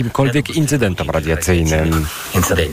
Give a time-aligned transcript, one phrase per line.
[0.00, 2.06] jakimkolwiek incydentom radiacyjnym.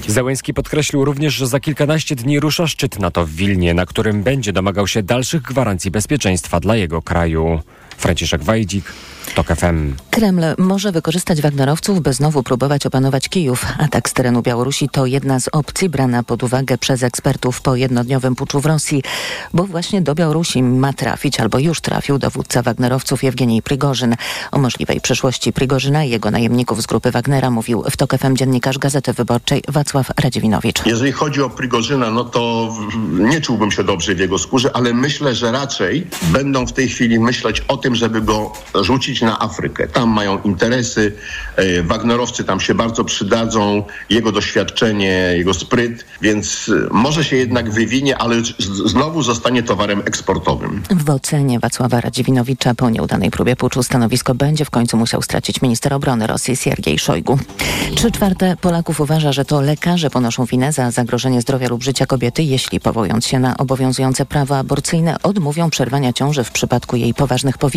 [0.08, 4.54] Zełenski podkreślił również, że za kilkanaście dni rusza szczyt NATO w Wilnie, na którym będzie
[4.54, 7.62] domagał się dalszych gwarancji bezpieczeństwa dla jego kraju.
[7.98, 8.94] Franciszek Wajdzik,
[9.36, 9.94] TOK FM.
[10.12, 13.66] Kreml może wykorzystać Wagnerowców, by znowu próbować opanować Kijów.
[13.80, 18.36] Atak z terenu Białorusi to jedna z opcji brana pod uwagę przez ekspertów po jednodniowym
[18.36, 19.04] puczu w Rosji,
[19.54, 24.16] bo właśnie do Białorusi ma trafić albo już trafił dowódca Wagnerowców Jewgenij Prigorzyn.
[24.52, 28.78] O możliwej przyszłości Prigorzyna i jego najemników z grupy Wagnera mówił w TOK FM dziennikarz
[28.78, 30.86] Gazety Wyborczej Wacław Radziewinowicz.
[30.86, 32.74] Jeżeli chodzi o Prigorzyna, no to
[33.10, 37.20] nie czułbym się dobrze w jego skórze, ale myślę, że raczej będą w tej chwili
[37.20, 39.88] myśleć o tym, żeby go rzucić na Afrykę.
[39.88, 41.14] Tam mają interesy,
[41.56, 47.72] e, Wagnerowcy tam się bardzo przydadzą, jego doświadczenie, jego spryt, więc e, może się jednak
[47.72, 48.36] wywinie, ale
[48.86, 50.84] znowu zostanie towarem eksportowym.
[50.90, 55.94] W ocenie Wacława Radziewinowicza po nieudanej próbie puczu stanowisko będzie w końcu musiał stracić minister
[55.94, 57.40] obrony Rosji Siergiej Szojgu.
[57.96, 62.44] Trzy czwarte Polaków uważa, że to lekarze ponoszą winę za zagrożenie zdrowia lub życia kobiety,
[62.44, 67.77] jeśli powołując się na obowiązujące prawo aborcyjne odmówią przerwania ciąży w przypadku jej poważnych powikłań.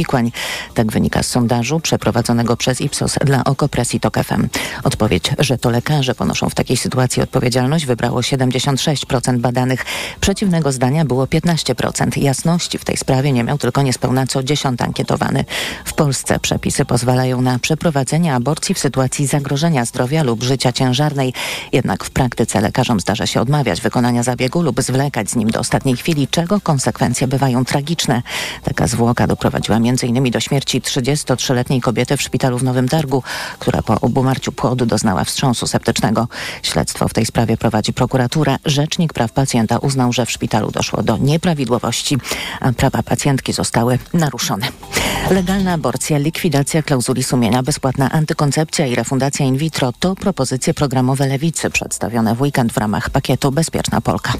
[0.74, 4.48] Tak wynika z sondażu przeprowadzonego przez Ipsos dla Okopresji TOK FM.
[4.84, 9.84] Odpowiedź, że to lekarze ponoszą w takiej sytuacji odpowiedzialność wybrało 76% badanych.
[10.20, 12.22] Przeciwnego zdania było 15%.
[12.22, 15.44] Jasności w tej sprawie nie miał tylko niespełna co dziesiąt ankietowany.
[15.84, 21.32] W Polsce przepisy pozwalają na przeprowadzenie aborcji w sytuacji zagrożenia zdrowia lub życia ciężarnej.
[21.72, 25.96] Jednak w praktyce lekarzom zdarza się odmawiać wykonania zabiegu lub zwlekać z nim do ostatniej
[25.96, 28.22] chwili, czego konsekwencje bywają tragiczne.
[28.64, 30.30] Taka zwłoka doprowadziła m.in.
[30.30, 33.22] do śmierci 33-letniej kobiety w szpitalu w Nowym Targu,
[33.58, 36.28] która po obumarciu płodu doznała wstrząsu septycznego.
[36.62, 38.56] Śledztwo w tej sprawie prowadzi prokuratura.
[38.64, 42.18] Rzecznik praw pacjenta uznał, że w szpitalu doszło do nieprawidłowości,
[42.60, 44.66] a prawa pacjentki zostały naruszone.
[45.30, 51.70] Legalna aborcja, likwidacja klauzuli sumienia, bezpłatna antykoncepcja i refundacja in vitro to propozycje programowe Lewicy
[51.70, 54.32] przedstawione w weekend w ramach pakietu Bezpieczna Polka.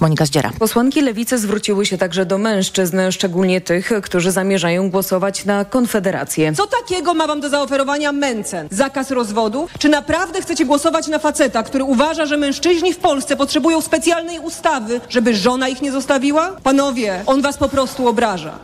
[0.00, 0.50] Monika Zdziera.
[0.58, 6.52] Posłanki Lewicy zwróciły się także do mężczyzn, szczególnie tych, którzy zamierzają głosować na Konfederację.
[6.52, 8.68] Co takiego ma wam do zaoferowania Mencen?
[8.70, 9.68] Zakaz rozwodu?
[9.78, 15.00] Czy naprawdę chcecie głosować na faceta, który uważa, że mężczyźni w Polsce potrzebują specjalnej ustawy,
[15.08, 16.56] żeby żona ich nie zostawiła?
[16.62, 18.58] Panowie, on was po prostu obraża.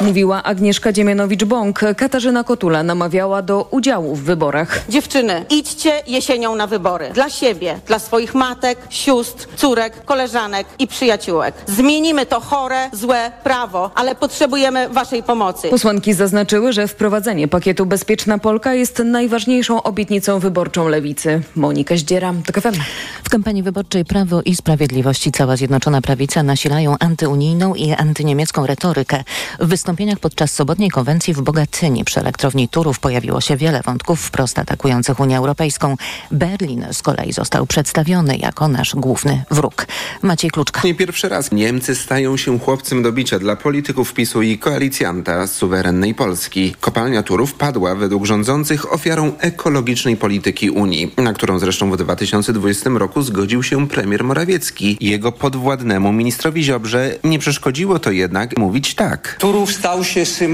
[0.00, 1.94] Mówiła Agnieszka Dziemianowicz-Bąk.
[1.96, 4.84] Katarzyna Kotula namawiała do udziału w wyborach.
[4.88, 7.10] Dziewczyny, idźcie jesienią na wybory.
[7.14, 11.54] Dla siebie, dla swoich matek, sióstr, córek, koleżanek i przyjaciółek.
[11.66, 15.68] Zmienimy to chore, złe prawo, ale potrzebujemy waszej pomocy.
[15.68, 21.42] Posłanki zaznaczyły, że wprowadzenie pakietu Bezpieczna Polka jest najważniejszą obietnicą wyborczą Lewicy.
[21.56, 22.80] Monika Zdziera, TOK FM.
[23.24, 29.24] W kampanii wyborczej Prawo i Sprawiedliwość i cała Zjednoczona Prawica nasilają antyunijną i antyniemiecką retorykę.
[29.60, 34.58] W wystąpieniach podczas sobotniej konwencji w Bogatyni przy elektrowni Turów pojawiło się wiele wątków wprost
[34.58, 35.96] atakujących Unię Europejską.
[36.30, 39.86] Berlin z kolei został przedstawiony jako nasz główny wróg.
[40.22, 40.80] Maciej Kluczka.
[40.84, 46.14] Nie pierwszy raz Niemcy stają się chłopcem do bicia dla polityków PiSu i koalicjanta suwerennej
[46.14, 46.74] Polski.
[46.80, 53.22] Kopalnia Turów padła według rządzących ofiarą ekologicznej polityki Unii, na którą zresztą w 2020 roku
[53.22, 54.96] zgodził się premier Morawiecki.
[55.00, 59.36] Jego podwładnemu ministrowi Ziobrze nie przeszkodziło to jednak mówić tak.
[59.40, 60.53] Turów stał się symbolem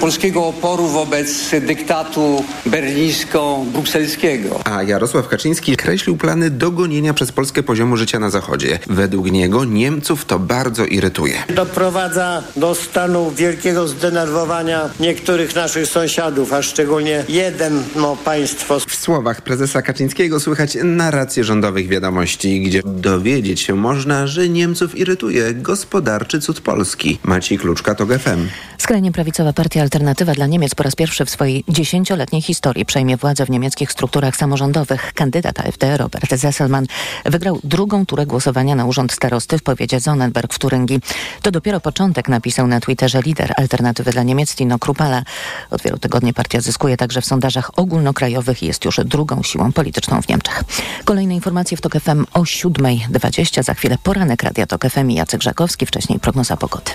[0.00, 4.60] polskiego oporu wobec dyktatu berlińsko-brukselskiego.
[4.64, 8.78] A Jarosław Kaczyński kreślił plany dogonienia przez Polskę poziomu życia na Zachodzie.
[8.86, 11.34] Według niego Niemców to bardzo irytuje.
[11.54, 18.80] Doprowadza do stanu wielkiego zdenerwowania niektórych naszych sąsiadów, a szczególnie jedno państwo.
[18.80, 25.54] W słowach prezesa Kaczyńskiego słychać narrację rządowych wiadomości, gdzie dowiedzieć się można, że Niemców irytuje
[25.54, 27.18] gospodarczy cud Polski.
[27.22, 28.48] Maciej Kluczka to GFM.
[28.78, 33.46] Skrajnie prawicowa partia Alternatywa dla Niemiec po raz pierwszy w swojej dziesięcioletniej historii przejmie władzę
[33.46, 35.12] w niemieckich strukturach samorządowych.
[35.14, 36.86] Kandydat AfD Robert Zesselmann
[37.24, 41.00] wygrał drugą turę głosowania na urząd starosty w powiecie Sonnenberg w Turyngii.
[41.42, 45.22] To dopiero początek, napisał na Twitterze lider Alternatywy dla Niemiec Tino Krupala.
[45.70, 50.22] Od wielu tygodni partia zyskuje także w sondażach ogólnokrajowych i jest już drugą siłą polityczną
[50.22, 50.64] w Niemczech.
[51.04, 53.62] Kolejne informacje w TOK FM o 7.20.
[53.62, 55.86] Za chwilę poranek Radia TOK FM i Jacek Żakowski.
[55.86, 56.90] Wcześniej prognoza pogody.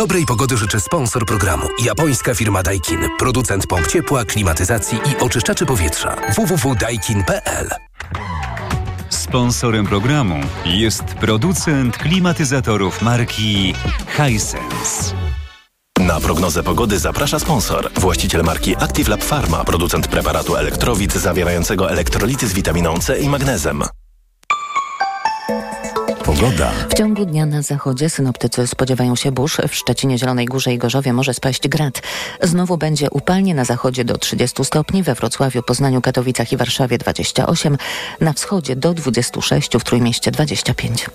[0.00, 1.66] Dobrej pogody życzę sponsor programu.
[1.84, 3.00] Japońska firma Daikin.
[3.18, 6.16] Producent pomp ciepła, klimatyzacji i oczyszczaczy powietrza.
[6.36, 7.68] www.daikin.pl
[9.08, 13.74] Sponsorem programu jest producent klimatyzatorów marki
[14.16, 15.29] Hisense.
[16.06, 17.90] Na prognozę pogody zaprasza sponsor.
[17.94, 23.82] Właściciel marki Active Lab Pharma, producent preparatu elektrowid zawierającego elektrolity z witaminą C i magnezem.
[26.24, 26.70] Pogoda.
[26.88, 29.56] W ciągu dnia na zachodzie synoptycy spodziewają się burz.
[29.68, 32.02] W Szczecinie, Zielonej Górze i Gorzowie może spaść grad.
[32.42, 37.76] Znowu będzie upalnie na zachodzie do 30 stopni, we Wrocławiu, Poznaniu, Katowicach i Warszawie 28,
[38.20, 41.06] na wschodzie do 26, w Trójmieście 25.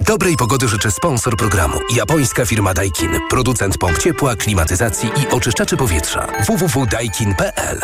[0.00, 1.78] Dobrej pogody życzę sponsor programu.
[1.96, 3.10] Japońska firma Daikin.
[3.30, 6.26] Producent pomp ciepła, klimatyzacji i oczyszczaczy powietrza.
[6.46, 7.80] www.daikin.pl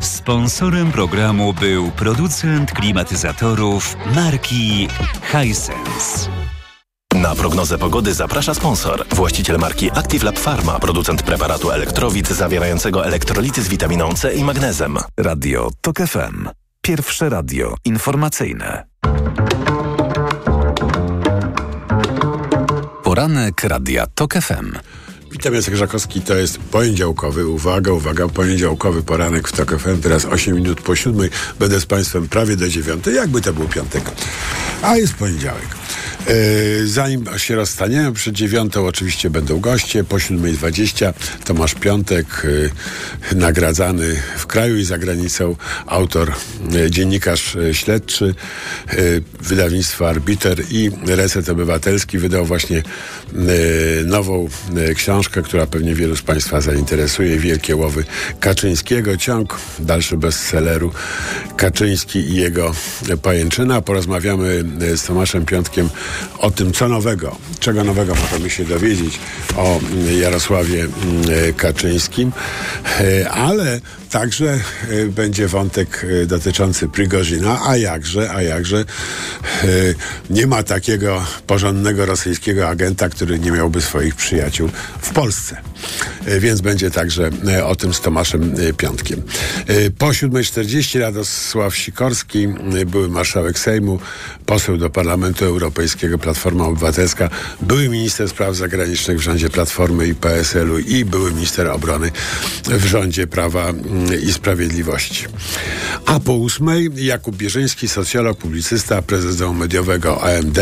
[0.00, 4.88] Sponsorem programu był producent klimatyzatorów marki
[5.32, 6.30] Hisense.
[7.14, 9.04] Na prognozę pogody zaprasza sponsor.
[9.08, 14.98] Właściciel marki Active Lab Pharma, producent preparatu elektrowid zawierającego elektrolity z witaminą C i magnezem.
[15.16, 16.48] Radio TOK FM.
[16.82, 18.84] Pierwsze radio informacyjne.
[23.18, 24.72] Poranek Radia TOK FM.
[25.32, 30.54] Witam, Jacek Żakowski, to jest poniedziałkowy, uwaga, uwaga, poniedziałkowy poranek w TOK FM, teraz 8
[30.54, 34.02] minut po siódmej, będę z Państwem prawie do dziewiątej, jakby to był piątek,
[34.82, 35.66] a jest poniedziałek.
[36.28, 41.14] E, zanim się rozstaniemy, przed dziewiątą oczywiście będą goście, po siódmej dwadzieścia
[41.44, 42.46] Tomasz Piątek,
[43.32, 46.32] e, nagradzany w kraju i za granicą, autor,
[46.74, 48.34] e, dziennikarz śledczy,
[49.40, 52.18] wydawnictwa Arbiter i Reset Obywatelski.
[52.18, 52.82] Wydał właśnie
[54.04, 54.48] nową
[54.94, 58.04] książkę, która pewnie wielu z Państwa zainteresuje, Wielkie Łowy
[58.40, 60.92] Kaczyńskiego, ciąg dalszy bestselleru
[61.56, 62.72] Kaczyński i jego
[63.22, 63.80] pajęczyna.
[63.80, 64.64] Porozmawiamy
[64.96, 65.88] z Tomaszem Piątkiem
[66.38, 69.18] o tym, co nowego, czego nowego możemy się dowiedzieć
[69.56, 69.80] o
[70.20, 72.32] Jarosławie mm, Kaczyńskim,
[73.00, 73.80] E, ale
[74.10, 74.60] także
[74.90, 78.84] e, będzie wątek e, dotyczący Prigozina, a jakże, a jakże e,
[80.30, 84.68] nie ma takiego porządnego rosyjskiego agenta, który nie miałby swoich przyjaciół
[85.00, 85.56] w Polsce.
[86.40, 87.30] Więc będzie także
[87.64, 89.22] o tym z Tomaszem Piątkiem.
[89.98, 92.48] Po 7.40 Radosław Sikorski,
[92.86, 93.98] były marszałek Sejmu,
[94.46, 97.30] poseł do Parlamentu Europejskiego, Platforma Obywatelska,
[97.60, 102.10] były minister spraw zagranicznych w rządzie Platformy i PSL-u i były minister obrony
[102.64, 103.72] w rządzie Prawa
[104.22, 105.24] i Sprawiedliwości.
[106.06, 110.58] A po ósmej Jakub Bierzyński, socjolog, publicysta, prezes mediowego AMD,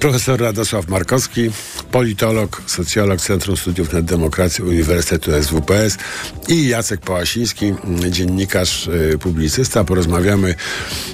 [0.00, 1.50] profesor Radosław Markowski,
[1.90, 5.98] politolog, socjolog Centrum Studiów nad Demokracją Uniwersytetu SWPS
[6.48, 9.84] i Jacek Pałasiński, mm, dziennikarz, y, publicysta.
[9.84, 10.54] Porozmawiamy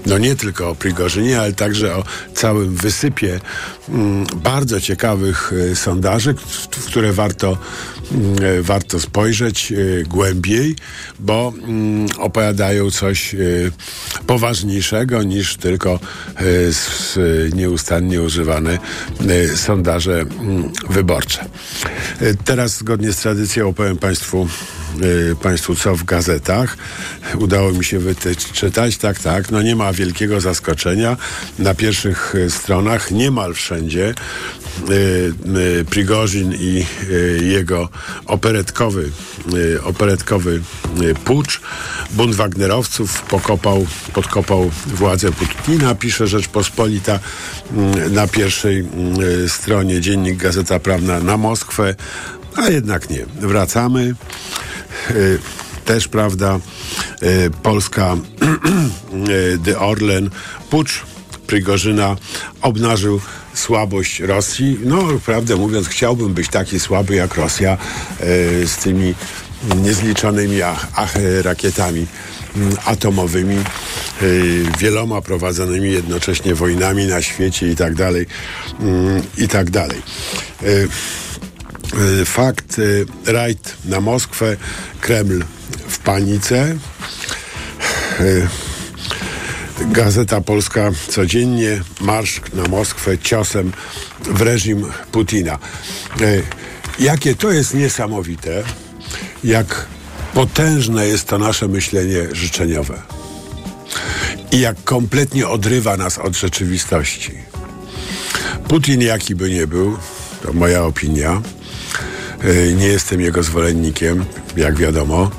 [0.06, 2.04] no nie tylko o Prigorzynie, ale także o
[2.34, 3.40] całym wysypie
[3.88, 7.58] mm, bardzo ciekawych y, sondaży, w, które warto,
[8.12, 9.72] mm, y, warto spojrzeć
[10.08, 10.76] głębiej,
[11.20, 13.72] bo mm, opowiadają coś y,
[14.26, 16.00] poważniejszego niż tylko
[16.40, 18.78] y, nieustannie używane
[19.30, 21.44] y, sondaże mm, wyborcze.
[22.22, 24.48] Y, Teraz zgodnie z tradycją opowiem Państwu
[25.02, 26.76] y, Państwu co w gazetach.
[27.38, 29.50] Udało mi się wyczytać, tak, tak.
[29.50, 31.16] No nie ma wielkiego zaskoczenia.
[31.58, 34.14] Na pierwszych y, stronach niemal wszędzie
[34.90, 35.32] y,
[35.80, 37.88] y, Prigorzin i y, jego
[38.26, 39.10] operetkowy,
[39.84, 40.60] operetkowy
[41.24, 41.60] pucz.
[42.10, 47.18] Bunt Wagnerowców pokopał, podkopał władzę Putina, pisze Rzeczpospolita
[47.72, 51.94] mm, na pierwszej mm, stronie dziennik Gazeta Prawna na Moskwę,
[52.56, 53.26] a jednak nie.
[53.40, 54.14] Wracamy.
[55.84, 56.60] Też prawda,
[57.62, 58.16] Polska,
[59.64, 60.30] The Orlen,
[60.70, 61.02] pucz
[61.46, 62.16] Prigorzyna
[62.62, 63.20] obnażył
[63.54, 64.78] słabość Rosji.
[64.84, 67.78] No, prawdę mówiąc, chciałbym być taki słaby jak Rosja
[68.20, 69.14] y, z tymi
[69.76, 72.06] niezliczonymi ach, rakietami
[72.56, 73.58] mm, atomowymi,
[74.22, 78.26] y, wieloma prowadzonymi jednocześnie wojnami na świecie i tak dalej,
[78.80, 80.02] mm, i tak dalej.
[82.24, 82.80] Fakt,
[83.26, 84.56] rajd na Moskwę,
[85.00, 85.44] Kreml
[85.88, 86.76] w panice.
[89.80, 93.72] Gazeta Polska codziennie, marsz na Moskwę ciosem
[94.20, 95.58] w reżim Putina.
[96.20, 96.42] Y,
[96.98, 98.62] Jakie to jest niesamowite,
[99.44, 99.86] jak
[100.34, 103.02] potężne jest to nasze myślenie życzeniowe
[104.52, 107.32] i jak kompletnie odrywa nas od rzeczywistości.
[108.68, 109.98] Putin, jaki by nie był,
[110.42, 111.42] to moja opinia,
[112.44, 114.24] y, nie jestem jego zwolennikiem,
[114.56, 115.30] jak wiadomo.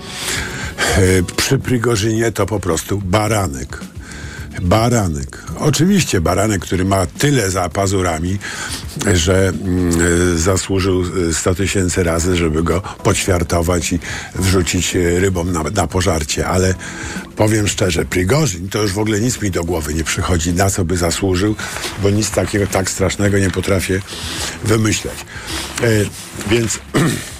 [0.98, 3.80] Y, Przy Prigorzynie to po prostu baranek.
[4.62, 5.44] Baranek.
[5.60, 8.40] Oczywiście baranek, który ma tyle za pazurami,
[9.14, 9.54] że
[10.34, 14.00] y, zasłużył y, 100 tysięcy razy, żeby go poćwiartować i
[14.36, 16.48] wrzucić y, rybom na, na pożarcie.
[16.48, 16.76] Ale
[17.36, 20.86] powiem szczerze, Prigorzyn to już w ogóle nic mi do głowy nie przychodzi, na co
[20.86, 21.56] by zasłużył,
[22.04, 24.02] bo nic takiego tak strasznego nie potrafię
[24.64, 25.16] wymyśleć.
[25.84, 26.10] Y,
[26.50, 26.80] więc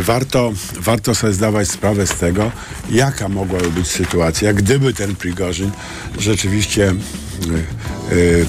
[0.00, 2.52] warto, warto sobie zdawać sprawę z tego,
[2.90, 5.70] jaka mogłaby być sytuacja, gdyby ten Prigorzyn
[6.18, 6.94] rzeczywiście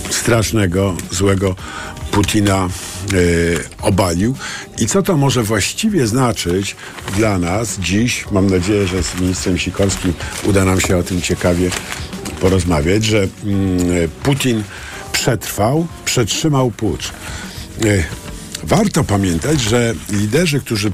[0.10, 1.56] strasznego, złego
[2.12, 2.70] Putina
[3.82, 4.36] obalił.
[4.80, 6.76] I co to może właściwie znaczyć
[7.16, 8.26] dla nas dziś?
[8.32, 10.14] Mam nadzieję, że z ministrem Sikorskim
[10.44, 11.70] uda nam się o tym ciekawie
[12.40, 14.64] porozmawiać, że mm, Putin
[15.12, 17.12] przetrwał, przetrzymał pucz.
[18.64, 20.92] Warto pamiętać, że liderzy, którzy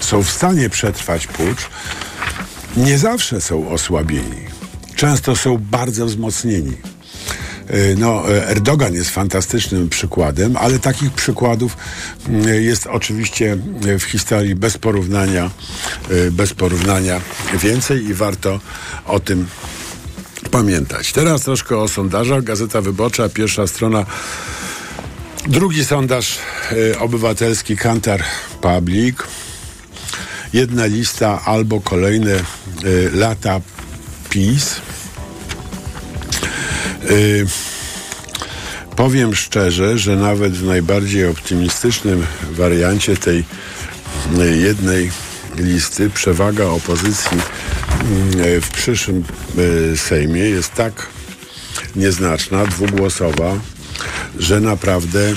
[0.00, 1.68] są w stanie przetrwać pucz,
[2.76, 4.44] nie zawsze są osłabieni.
[4.96, 6.76] Często są bardzo wzmocnieni.
[7.68, 11.76] E, no, e, Erdogan jest fantastycznym przykładem, ale takich przykładów
[12.28, 13.56] mm, jest oczywiście
[13.98, 15.50] w historii bez porównania,
[16.10, 17.20] e, bez porównania
[17.62, 18.60] więcej i warto
[19.06, 19.46] o tym
[20.50, 21.12] pamiętać.
[21.12, 22.44] Teraz troszkę o sondażach.
[22.44, 24.06] Gazeta Wyborcza, pierwsza strona.
[25.46, 26.38] Drugi sondaż
[27.00, 28.24] obywatelski Kantar
[28.60, 29.16] Public
[30.52, 32.40] jedna lista albo kolejne
[32.84, 33.60] y, lata
[34.30, 34.76] PiS.
[37.10, 37.46] Y,
[38.96, 43.44] powiem szczerze, że nawet w najbardziej optymistycznym wariancie tej
[44.38, 45.10] y, jednej
[45.56, 47.38] listy przewaga opozycji
[48.44, 49.24] y, w przyszłym
[49.58, 51.06] y, Sejmie jest tak
[51.96, 53.58] nieznaczna, dwugłosowa,
[54.38, 55.32] że naprawdę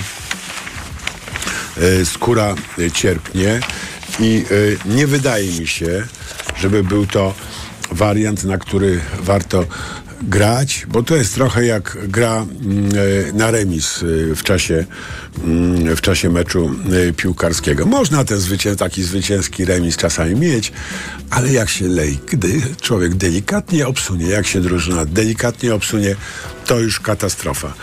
[1.77, 2.55] y, skóra
[2.93, 3.59] cierpnie
[4.19, 6.03] i y, nie wydaje mi się,
[6.57, 7.33] żeby był to
[7.91, 9.65] wariant, na który warto
[10.21, 12.45] grać, bo to jest trochę jak gra
[13.29, 13.99] y, na remis
[14.35, 14.85] w czasie,
[15.87, 16.71] y, w czasie meczu
[17.17, 17.85] piłkarskiego.
[17.85, 20.71] Można ten zwycię taki zwycięski remis czasami mieć,
[21.29, 26.15] ale jak się lej, gdy człowiek delikatnie obsunie, jak się drużyna delikatnie obsunie,
[26.67, 27.73] to już katastrofa.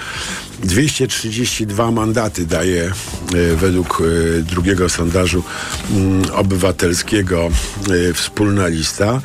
[0.63, 2.93] 232 mandaty daje
[3.35, 5.43] y, według y, drugiego sondażu
[6.27, 7.51] y, obywatelskiego
[8.15, 9.21] wspólna lista,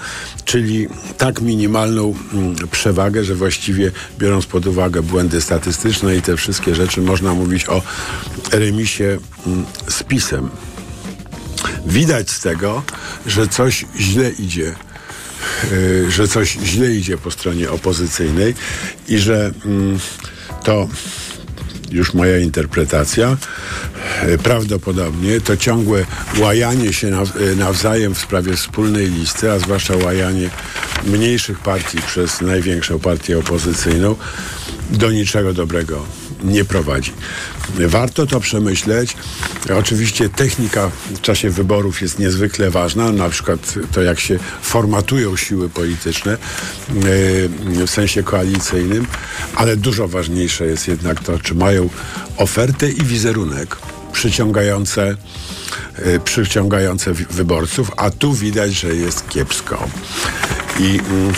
[0.45, 0.87] czyli
[1.17, 2.13] tak minimalną
[2.71, 7.81] przewagę, że właściwie biorąc pod uwagę błędy statystyczne i te wszystkie rzeczy, można mówić o
[8.51, 9.17] remisie
[9.87, 10.49] z pisem.
[11.85, 12.83] Widać z tego,
[13.25, 14.75] że coś źle idzie
[16.10, 18.55] że coś źle idzie po stronie opozycyjnej
[19.08, 19.51] i że
[20.63, 20.88] to
[21.91, 23.38] już moja interpretacja,
[24.43, 26.05] prawdopodobnie to ciągłe
[26.38, 27.12] łajanie się
[27.55, 30.50] nawzajem w sprawie wspólnej listy, a zwłaszcza łajanie
[31.03, 34.15] mniejszych partii przez największą partię opozycyjną,
[34.89, 36.05] do niczego dobrego
[36.43, 37.13] nie prowadzi.
[37.77, 39.15] Warto to przemyśleć.
[39.79, 45.69] Oczywiście technika w czasie wyborów jest niezwykle ważna, na przykład to, jak się formatują siły
[45.69, 46.38] polityczne
[47.85, 49.07] w sensie koalicyjnym,
[49.55, 51.89] ale dużo ważniejsze jest jednak to, czy mają
[52.38, 53.77] ofertę i wizerunek
[54.11, 55.15] przyciągające,
[56.23, 59.88] przyciągające wyborców, a tu widać, że jest kiepsko.
[60.79, 61.33] I mm,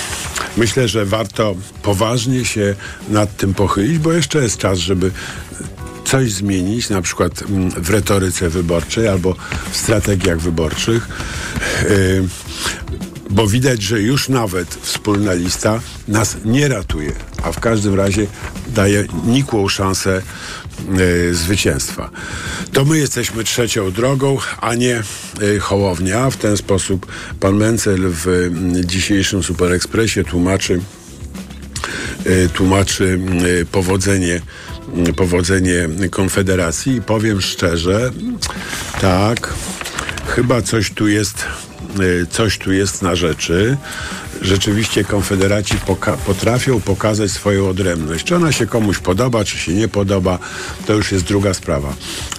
[0.57, 2.75] myślę, że warto poważnie się
[3.09, 5.11] nad tym pochylić, bo jeszcze jest czas, żeby
[6.11, 9.35] coś zmienić, na przykład mm, w retoryce wyborczej albo
[9.71, 11.07] w strategiach wyborczych.
[11.89, 12.27] Yy,
[13.29, 17.11] bo widać, że już nawet wspólna lista nas nie ratuje,
[17.43, 18.27] a w każdym razie
[18.67, 20.21] daje nikłą szansę
[20.99, 22.09] y, zwycięstwa.
[22.73, 25.03] To my jesteśmy trzecią drogą, a nie
[25.41, 26.29] y, Hołownia.
[26.29, 27.05] W ten sposób
[27.39, 30.81] pan Mencel w y, dzisiejszym Superekspresie tłumaczy
[32.53, 33.19] tłumaczy
[33.71, 34.41] powodzenie
[35.15, 38.11] powodzenie Konfederacji i powiem szczerze,
[39.01, 39.53] tak,
[40.27, 41.45] chyba coś tu jest
[41.99, 43.77] Y, coś tu jest na rzeczy.
[44.41, 48.25] Rzeczywiście konfederaci poka potrafią pokazać swoją odrębność.
[48.25, 50.39] Czy ona się komuś podoba, czy się nie podoba,
[50.85, 51.93] to już jest druga sprawa.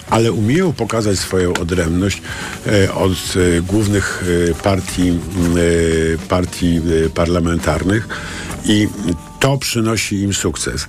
[0.09, 2.21] Ale umieją pokazać swoją odrębność
[2.67, 4.23] e, od e, głównych
[4.63, 5.19] partii,
[6.29, 6.81] partii
[7.13, 8.07] parlamentarnych
[8.65, 8.87] i
[9.39, 10.87] to przynosi im sukces.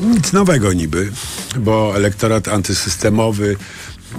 [0.00, 1.12] Nic nowego niby,
[1.56, 3.56] bo elektorat antysystemowy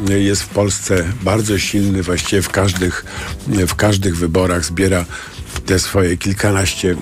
[0.07, 3.05] jest w Polsce bardzo silny, właściwie w każdych,
[3.47, 5.05] w każdych wyborach zbiera
[5.65, 6.95] te swoje kilkanaście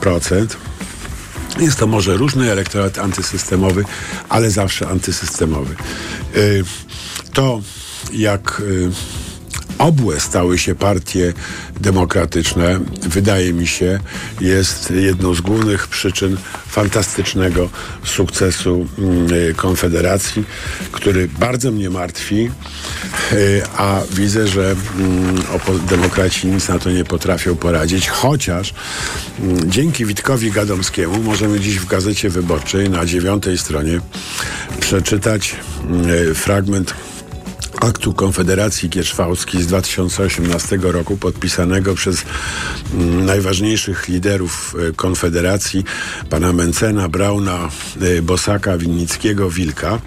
[0.00, 0.56] procent.
[1.58, 3.84] Jest to może różny elektorat antysystemowy,
[4.28, 5.74] ale zawsze antysystemowy.
[6.36, 6.64] Y,
[7.32, 7.60] to
[8.12, 8.90] jak y,
[9.78, 11.32] obłe stały się partie
[11.80, 14.00] demokratyczne, wydaje mi się,
[14.40, 16.36] jest jedną z głównych przyczyn
[16.68, 17.68] fantastycznego
[18.04, 20.44] sukcesu mm, Konfederacji,
[20.92, 22.50] który bardzo mnie martwi,
[23.32, 25.42] y, a widzę, że mm,
[25.88, 28.74] demokraci nic na to nie potrafią poradzić, chociaż
[29.40, 34.00] mm, dzięki Witkowi Gadomskiemu możemy dziś w Gazecie Wyborczej na dziewiątej stronie
[34.80, 35.56] przeczytać
[36.34, 36.94] fragment
[37.80, 42.24] aktu Konfederacji Gierzwałskiej z 2018 roku, podpisanego przez
[42.94, 45.84] mm, najważniejszych liderów y, Konfederacji,
[46.30, 47.68] pana Mencena, Brauna,
[48.02, 49.98] y, Bosaka, Winnickiego, Wilka.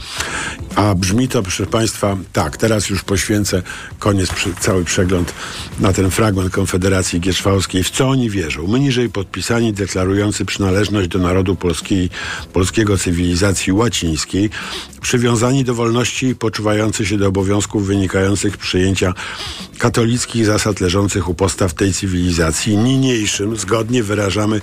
[0.76, 3.62] A brzmi to, proszę Państwa, tak, teraz już poświęcę
[4.00, 5.34] koniec, cały przegląd
[5.80, 7.84] na ten fragment Konfederacji Gierzwałskiej.
[7.84, 8.68] W co oni wierzą?
[8.68, 12.10] My niżej podpisani, deklarujący przynależność do narodu polskiej,
[12.54, 14.50] polskiego cywilizacji łacińskiej,
[15.02, 19.14] przywiązani do wolności i poczuwający się do obowiązków wynikających z przyjęcia
[19.78, 24.62] katolickich zasad leżących u postaw tej cywilizacji, niniejszym zgodnie wyrażamy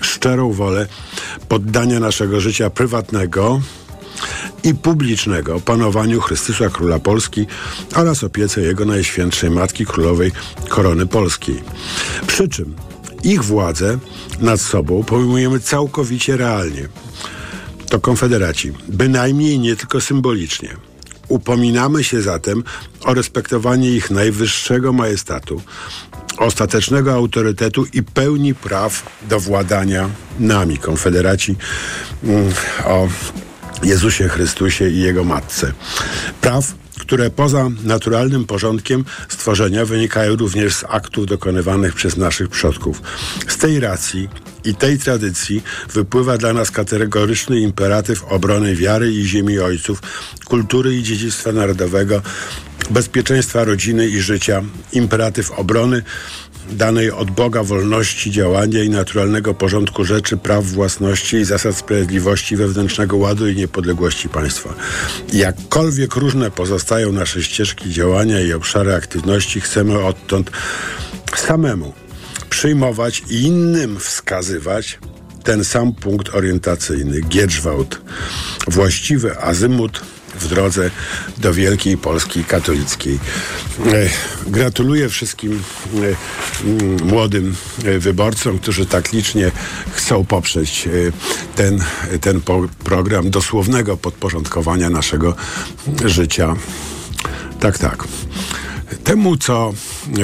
[0.00, 0.86] szczerą wolę
[1.48, 3.60] poddania naszego życia prywatnego,
[4.64, 7.46] i publicznego panowaniu Chrystusa Króla Polski
[7.94, 10.32] oraz opiece Jego Najświętszej Matki Królowej
[10.68, 11.62] Korony Polskiej.
[12.26, 12.74] Przy czym
[13.24, 13.98] ich władzę
[14.40, 16.88] nad sobą pojmujemy całkowicie realnie.
[17.90, 20.76] To konfederaci, bynajmniej nie tylko symbolicznie.
[21.28, 22.64] Upominamy się zatem
[23.04, 25.62] o respektowanie ich najwyższego majestatu,
[26.38, 31.56] ostatecznego autorytetu i pełni praw do władania nami, konfederaci,
[32.24, 32.52] mm,
[32.84, 33.08] o
[33.82, 35.72] Jezusie Chrystusie i Jego Matce.
[36.40, 43.02] Praw, które poza naturalnym porządkiem stworzenia wynikają również z aktów dokonywanych przez naszych przodków.
[43.48, 44.28] Z tej racji
[44.64, 50.02] i tej tradycji wypływa dla nas kategoryczny imperatyw obrony wiary i ziemi ojców,
[50.44, 52.22] kultury i dziedzictwa narodowego,
[52.90, 56.02] bezpieczeństwa rodziny i życia, imperatyw obrony
[56.72, 63.16] danej od Boga wolności działania i naturalnego porządku rzeczy, praw własności i zasad sprawiedliwości wewnętrznego
[63.16, 64.74] ładu i niepodległości państwa.
[65.32, 70.50] Jakkolwiek różne pozostają nasze ścieżki działania i obszary aktywności, chcemy odtąd
[71.36, 71.92] samemu
[72.50, 74.98] przyjmować i innym wskazywać
[75.44, 78.00] ten sam punkt orientacyjny, Gierzwałt,
[78.68, 80.90] właściwy azymut w drodze
[81.38, 83.18] do Wielkiej Polski Katolickiej.
[84.46, 85.62] Gratuluję wszystkim
[87.04, 87.56] młodym
[87.98, 89.52] wyborcom, którzy tak licznie
[89.92, 90.88] chcą poprzeć
[91.56, 91.84] ten,
[92.20, 92.40] ten
[92.84, 95.36] program dosłownego podporządkowania naszego
[96.04, 96.56] życia.
[97.60, 98.04] Tak, tak.
[99.04, 99.72] Temu, co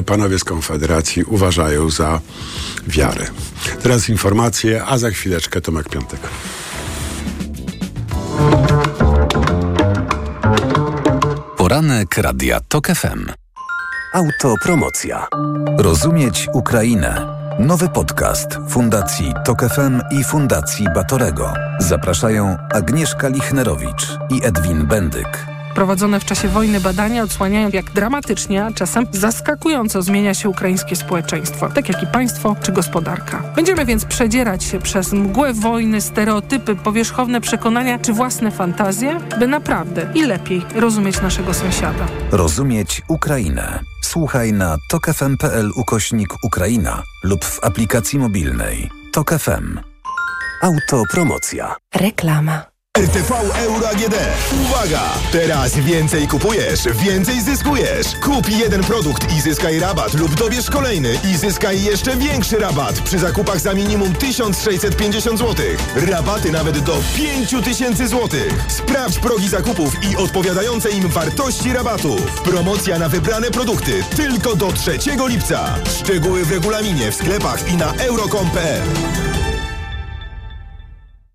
[0.06, 2.20] panowie z Konfederacji uważają za
[2.86, 3.26] wiarę.
[3.82, 6.20] Teraz informacje, a za chwileczkę Tomek Piątek.
[11.70, 13.26] Poranek Radia TOK FM.
[14.14, 15.26] Autopromocja.
[15.78, 17.26] Rozumieć Ukrainę.
[17.58, 21.52] Nowy podcast Fundacji TOK FM i Fundacji Batorego.
[21.78, 25.46] Zapraszają Agnieszka Lichnerowicz i Edwin Bendyk.
[25.74, 31.68] Prowadzone w czasie wojny badania odsłaniają, jak dramatycznie, a czasem zaskakująco zmienia się ukraińskie społeczeństwo,
[31.74, 33.42] tak jak i państwo czy gospodarka.
[33.56, 40.06] Będziemy więc przedzierać się przez mgłę wojny, stereotypy, powierzchowne przekonania czy własne fantazje, by naprawdę
[40.14, 42.06] i lepiej rozumieć naszego sąsiada.
[42.30, 43.80] Rozumieć Ukrainę.
[44.02, 48.90] Słuchaj na tokefm.pl ukośnik Ukraina lub w aplikacji mobilnej.
[49.12, 49.78] Tok FM.
[50.62, 51.76] Autopromocja.
[51.94, 52.69] Reklama.
[52.98, 54.14] RTV Euro AGD.
[54.62, 55.00] Uwaga!
[55.32, 58.06] Teraz więcej kupujesz, więcej zyskujesz.
[58.22, 63.18] Kup jeden produkt i zyskaj rabat lub dobierz kolejny i zyskaj jeszcze większy rabat przy
[63.18, 65.66] zakupach za minimum 1650 zł.
[65.96, 68.28] Rabaty nawet do 5000 zł.
[68.68, 72.42] Sprawdź progi zakupów i odpowiadające im wartości rabatów.
[72.42, 74.98] Promocja na wybrane produkty tylko do 3
[75.28, 75.74] lipca.
[75.98, 78.82] Szczegóły w regulaminie w sklepach i na euro.com.pl.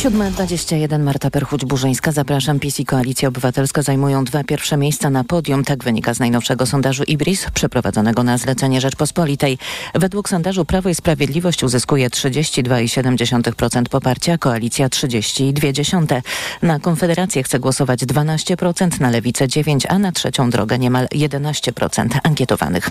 [0.00, 2.12] 7.21 Marta Perchuć-Burzyńska.
[2.12, 2.60] Zapraszam.
[2.60, 5.64] PiS i Koalicja Obywatelska zajmują dwa pierwsze miejsca na podium.
[5.64, 9.58] Tak wynika z najnowszego sondażu IBRIS przeprowadzonego na zlecenie Rzeczpospolitej.
[9.94, 16.20] Według sondażu Prawo i Sprawiedliwość uzyskuje 32,7% poparcia, Koalicja 30,2%.
[16.62, 22.90] Na Konfederację chce głosować 12%, na Lewicę 9%, a na Trzecią Drogę niemal 11% ankietowanych.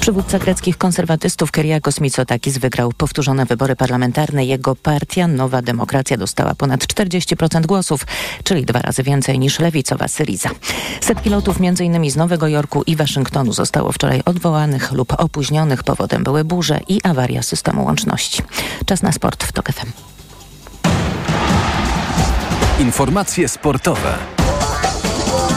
[0.00, 4.44] Przywódca greckich konserwatystów Kyriakos Mitsotakis wygrał powtórzone wybory parlamentarne.
[4.44, 8.06] Jego partia Nowa Demokracja dostała ponad 40% głosów,
[8.44, 10.50] czyli dwa razy więcej niż lewicowa Syriza.
[11.00, 12.10] Setki lotów m.in.
[12.10, 15.82] z Nowego Jorku i Waszyngtonu zostało wczoraj odwołanych lub opóźnionych.
[15.82, 18.42] Powodem były burze i awaria systemu łączności.
[18.86, 19.92] Czas na sport w TOK FM.
[22.80, 24.35] Informacje sportowe.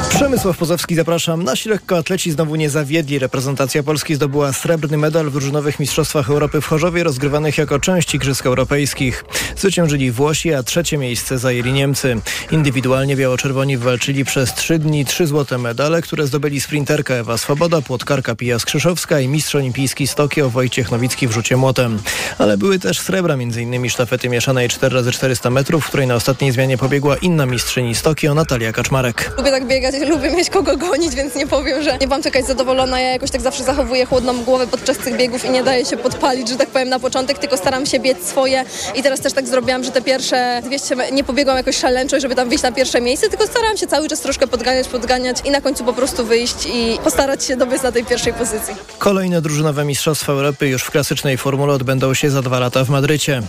[0.10, 1.44] Przemysław Pozowski, zapraszam.
[1.44, 3.20] Nasi lekkoatleci znowu nie zawiedli.
[3.20, 8.46] Reprezentacja Polski zdobyła srebrny medal w drużynowych mistrzostwach Europy w Chorzowie rozgrywanych jako część Igrzysk
[8.46, 9.26] Europejskich.
[9.58, 12.22] Zwyciężyli Włosi, a trzecie miejsce zajęli Niemcy.
[12.52, 18.36] Indywidualnie biało-czerwoni walczyli przez trzy dni trzy złote medale, które zdobyli sprinterka Ewa Swoboda, płotkarka
[18.36, 22.00] Pija Skrzyszowska i mistrz olimpijski z Tokio Wojciech Nowicki w rzucie młotem.
[22.38, 23.90] Ale były też srebra, m.in.
[23.90, 28.74] sztafety mieszanej 4x400 metrów, w której na ostatniej zmianie pobiegła inna mistrzyni z Tokio, Natalia
[28.74, 29.32] Kaczmarek.
[29.38, 33.02] Lubię tak biegać, lubię mieć kogo gonić, więc nie powiem, że nie mam czekać zadowolona.
[33.02, 36.50] Ja jakoś tak zawsze zachowuję chłodną głowę podczas tych biegów i nie daję się podpalić,
[36.50, 39.84] że tak powiem, na początek, tylko staram się biec swoje i teraz też tak zrobiłam,
[39.84, 43.48] że te pierwsze 200 nie pobiegłam jakoś szaleńczo, żeby tam wyjść na pierwsze miejsce, tylko
[43.48, 47.44] starałam się cały czas troszkę podganiać, podganiać i na końcu po prostu wyjść i postarać
[47.46, 48.76] się dobyć na tej pierwszej pozycji.
[48.98, 53.42] Kolejne drużynowe Mistrzostwa Europy już w klasycznej formule odbędą się za dwa lata w Madrycie.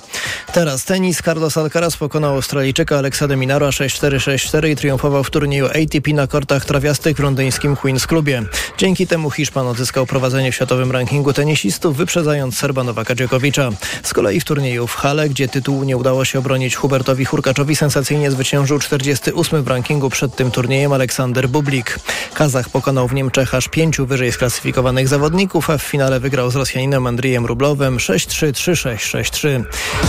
[0.52, 1.22] Teraz tenis.
[1.24, 7.16] Carlos Alcaraz pokonał Australijczyka de Minara 6-4-6-4 i triumfował w turnieju ATP na kortach trawiastych
[7.16, 8.42] w londyńskim Queen's Clubie.
[8.78, 13.70] Dzięki temu Hiszpan odzyskał prowadzenie w światowym rankingu tenisistów, wyprzedzając Serba Nowaka Dziokowicza.
[14.02, 18.30] Z kolei w turnieju w Hale, gdzie tytułu nie udało się obronić Hubertowi Hurkaczowi, sensacyjnie
[18.30, 21.98] zwyciężył 48 w rankingu przed tym turniejem Aleksander Bublik.
[22.34, 27.06] Kazach pokonał w Niemczech aż pięciu wyżej sklasyfikowanych zawodników, a w finale wygrał z Rosjaninem
[27.06, 29.64] Andrijem Rublowem 6-3, 3-6, 6-3.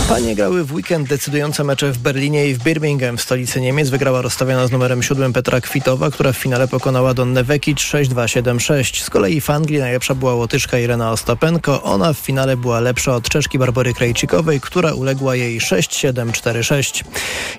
[0.08, 3.90] Panie grały w weekend decydujące mecze w Berlinie i w Birmingham w stolicy Niemiec.
[3.90, 9.02] Wygrała rozstawiona z numerem 7 Petra Kwitowa, która w finale pokonała Donnę Vekic 6-2-7-6.
[9.04, 11.82] Z kolei w Anglii najlepsza była Łotyszka Irena Ostapenko.
[11.82, 17.04] Ona w finale była lepsza od Czeszki Barbory Krejcikowej, która uległa jej 6-7-4-6.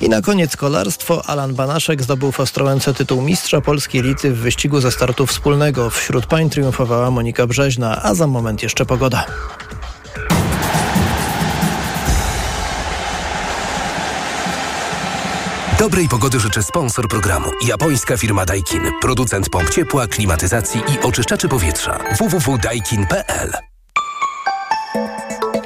[0.02, 1.26] I na koniec kolarstwo.
[1.26, 5.89] Alan Banaszek zdobył w Ostrołęce tytuł mistrza polskiej elity w wyścigu ze startu wspólnego.
[5.89, 9.26] Wśród pań triumfowała Monika Brzeźna, a za moment jeszcze pogoda.
[15.83, 17.49] Dobrej pogody życzę sponsor programu.
[17.67, 18.81] Japońska firma Daikin.
[19.01, 21.99] Producent pomp ciepła, klimatyzacji i oczyszczaczy powietrza.
[22.17, 23.51] www.daikin.pl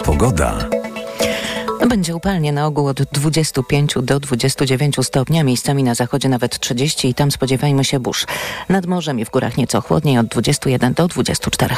[0.06, 0.70] Pogoda.
[1.90, 7.14] Będzie upalnie na ogół od 25 do 29 stopnia, miejscami na zachodzie nawet 30 i
[7.14, 8.26] tam spodziewajmy się burz.
[8.70, 11.76] Nad morzem i w górach nieco chłodniej od 21 do 24.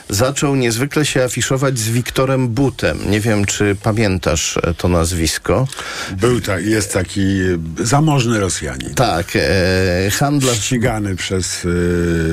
[0.09, 3.11] zaczął niezwykle się afiszować z Wiktorem Butem.
[3.11, 5.69] Nie wiem, czy pamiętasz e, to nazwisko.
[6.17, 8.95] Był tak, jest taki e, zamożny Rosjanin.
[8.95, 10.59] Tak, e, handlarz...
[10.59, 11.67] Ścigany przez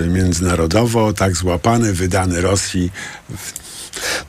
[0.03, 2.91] e, międzynarodowo, tak złapany, wydany Rosji.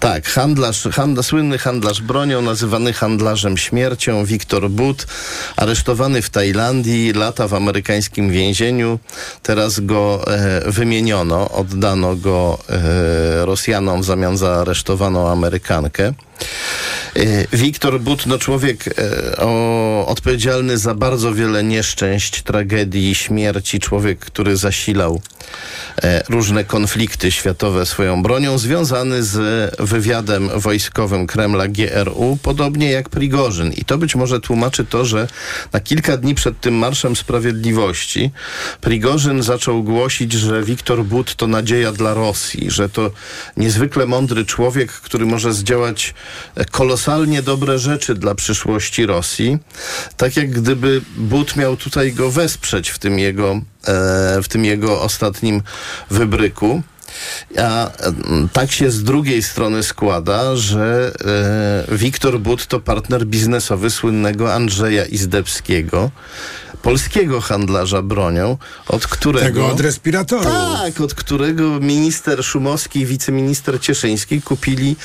[0.01, 5.07] Tak, handlarz, handla, słynny handlarz bronią, nazywany handlarzem śmiercią, Wiktor But,
[5.57, 8.99] aresztowany w Tajlandii, lata w amerykańskim więzieniu.
[9.43, 16.13] Teraz go e, wymieniono, oddano go e, Rosjanom w zamian za aresztowaną Amerykankę.
[17.17, 18.93] E, Wiktor Butno, człowiek e,
[19.37, 25.21] o, odpowiedzialny za bardzo wiele nieszczęść, tragedii, śmierci, człowiek, który zasilał
[26.03, 29.37] e, różne konflikty światowe swoją bronią, związany z
[29.79, 33.73] wywiadem wojskowym Kremla GRU, podobnie jak Prigorzyn.
[33.73, 35.29] I to być może tłumaczy to, że
[35.73, 38.31] na kilka dni przed tym Marszem Sprawiedliwości
[38.81, 43.11] Prigorzyn zaczął głosić, że Wiktor But to nadzieja dla Rosji, że to
[43.57, 46.15] niezwykle mądry człowiek, który może zdziałać
[46.71, 49.59] kolosalnie dobre rzeczy dla przyszłości Rosji.
[50.17, 55.03] Tak jak gdyby But miał tutaj go wesprzeć w tym jego, e, w tym jego
[55.03, 55.63] ostatnim
[56.11, 56.83] wybryku.
[57.59, 61.13] A mm, tak się z drugiej strony składa, że
[61.91, 66.11] e, Wiktor But to partner biznesowy słynnego Andrzeja Izdebskiego,
[66.83, 69.47] polskiego handlarza bronią, od którego...
[69.47, 70.45] Tego od respiratorów.
[70.45, 74.97] Tak, od którego minister Szumowski i wiceminister Cieszyński kupili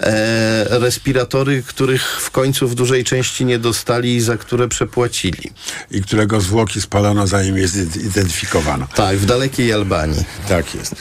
[0.00, 5.50] e, respiratory, których w końcu w dużej części nie dostali i za które przepłacili.
[5.90, 8.86] I którego zwłoki spalono zanim je zidentyfikowano.
[8.94, 10.24] Tak, w dalekiej Albanii.
[10.48, 10.92] Tak jest.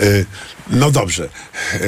[0.00, 0.24] E,
[0.70, 1.28] no dobrze.
[1.74, 1.78] E,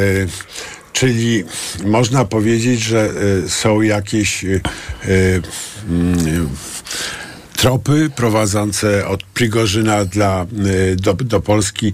[0.92, 1.44] Czyli
[1.84, 3.10] można powiedzieć, że
[3.44, 4.60] y, są jakieś y,
[5.08, 5.42] y,
[7.60, 10.46] tropy prowadzące od Prigorzyna dla,
[10.96, 11.92] do, do Polski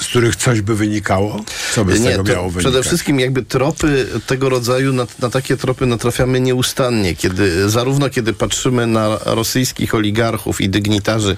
[0.00, 1.44] z których coś by wynikało?
[1.74, 2.72] Co by z nie, tego miało wynikać?
[2.72, 8.32] Przede wszystkim jakby tropy tego rodzaju, na, na, takie tropy natrafiamy nieustannie, kiedy zarówno kiedy
[8.32, 11.36] patrzymy na rosyjskich oligarchów i dygnitarzy,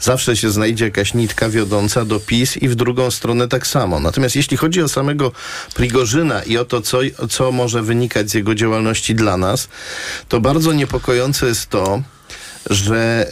[0.00, 4.00] zawsze się znajdzie jakaś nitka wiodąca do PiS i w drugą stronę tak samo.
[4.00, 5.32] Natomiast jeśli chodzi o samego
[5.74, 6.98] Prigorzyna i o to, co,
[7.30, 9.68] co może wynikać z jego działalności dla nas,
[10.28, 12.02] to bardzo niepokojące jest to,
[12.70, 13.26] że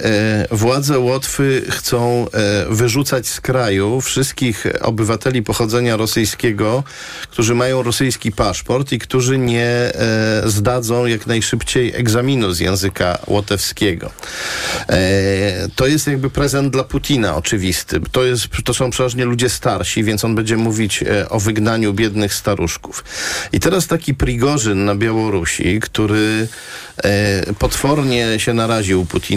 [0.50, 6.84] e, władze Łotwy chcą e, wyrzucać z kraju wszystkich obywateli pochodzenia rosyjskiego,
[7.30, 9.92] którzy mają rosyjski paszport i którzy nie e,
[10.46, 14.10] zdadzą jak najszybciej egzaminu z języka łotewskiego.
[15.76, 18.00] To jest jakby prezent dla Putina oczywisty.
[18.12, 23.04] To, jest, to są przeważnie ludzie starsi, więc on będzie mówić o wygnaniu biednych staruszków.
[23.52, 26.48] I teraz taki Prigorzyn na Białorusi, który
[27.58, 29.36] potwornie się naraził Putinowi i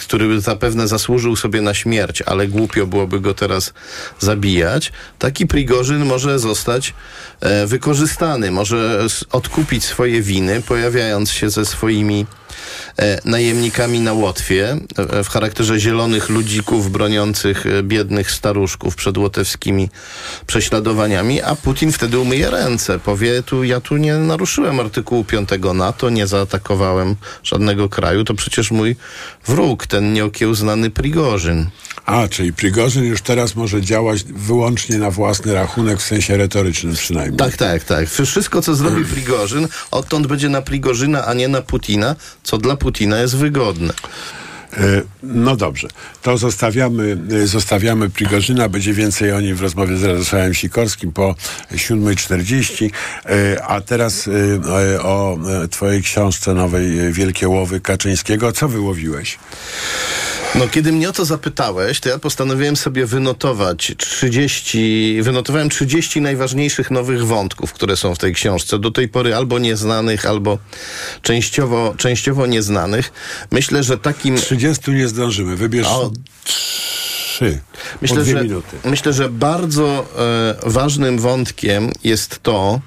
[0.00, 3.72] który zapewne zasłużył sobie na śmierć, ale głupio byłoby go teraz
[4.20, 6.94] zabijać, taki Prigorzyn może zostać
[7.40, 12.26] e, wykorzystany, może odkupić swoje winy, pojawiając się ze swoimi
[13.24, 19.90] najemnikami na Łotwie e, w charakterze zielonych ludzików broniących e, biednych staruszków przed łotewskimi
[20.46, 22.98] prześladowaniami, a Putin wtedy umyje ręce.
[22.98, 28.70] Powie, tu, ja tu nie naruszyłem artykułu 5 NATO, nie zaatakowałem żadnego kraju, to przecież
[28.70, 28.96] mój
[29.46, 31.66] wróg, ten nieokiełznany Prigorzyn.
[32.06, 37.38] A, czyli Prigorzyn już teraz może działać wyłącznie na własny rachunek, w sensie retorycznym przynajmniej.
[37.38, 38.08] Tak, tak, tak.
[38.08, 43.18] Wszystko, co zrobi Prigorzyn, odtąd będzie na Prigorzyna, a nie na Putina, co dla Putina
[43.18, 43.94] jest wygodne.
[44.76, 45.88] E, no dobrze,
[46.22, 51.34] to zostawiamy, e, zostawiamy Prigorzyna, będzie więcej o nim w rozmowie z Radosławem Sikorskim po
[51.74, 52.90] 7.40,
[53.26, 54.28] e, a teraz
[55.02, 55.38] o
[55.70, 58.52] twojej książce nowej Wielkie Łowy Kaczyńskiego.
[58.52, 59.38] Co wyłowiłeś?
[60.54, 66.90] No, kiedy mnie o to zapytałeś, to ja postanowiłem sobie wynotować 30, wynotowałem 30 najważniejszych
[66.90, 68.78] nowych wątków, które są w tej książce.
[68.78, 70.58] Do tej pory albo nieznanych, albo
[71.22, 73.12] częściowo, częściowo nieznanych.
[73.50, 74.36] Myślę, że takim...
[74.36, 75.56] 30 nie zdążymy.
[75.56, 76.10] Wybierz o...
[76.44, 77.60] trzy.
[78.02, 78.76] Myślę, że, minuty.
[78.84, 80.06] myślę, że bardzo
[80.64, 82.80] e, ważnym wątkiem jest to,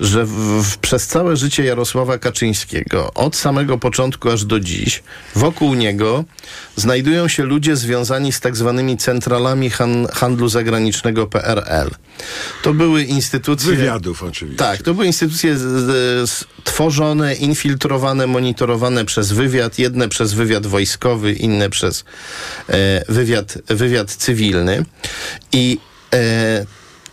[0.00, 5.02] że w, w, przez całe życie Jarosława Kaczyńskiego, od samego początku aż do dziś,
[5.34, 6.24] wokół niego
[6.76, 11.90] znajdują się ludzie związani z tak zwanymi centralami han, handlu zagranicznego PRL.
[12.62, 13.76] To były instytucje...
[13.76, 14.58] Wywiadów oczywiście.
[14.58, 15.62] Tak, to były instytucje z,
[16.30, 22.04] z, tworzone, infiltrowane, monitorowane przez wywiad, jedne przez wywiad wojskowy, inne przez
[22.68, 24.84] e, wywiad, wywiad cywilny.
[25.52, 25.78] I
[26.14, 26.66] e,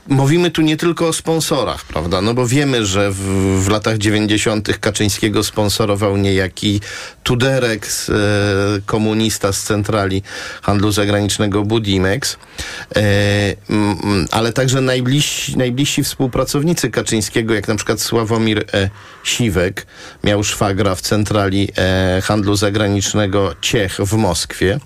[0.07, 2.21] mówimy tu nie tylko o sponsorach, prawda?
[2.21, 3.17] No bo wiemy, że w,
[3.63, 4.77] w latach 90.
[4.79, 6.81] Kaczyńskiego sponsorował niejaki
[7.23, 8.13] Tuderek, z, e,
[8.85, 10.23] komunista z centrali
[10.61, 12.37] handlu zagranicznego Budimex,
[12.95, 12.99] e,
[13.69, 18.89] m, ale także najbliżsi, najbliżsi współpracownicy Kaczyńskiego, jak na przykład Sławomir e,
[19.23, 19.85] Siwek,
[20.23, 24.79] miał szwagra w centrali e, handlu zagranicznego Ciech w Moskwie.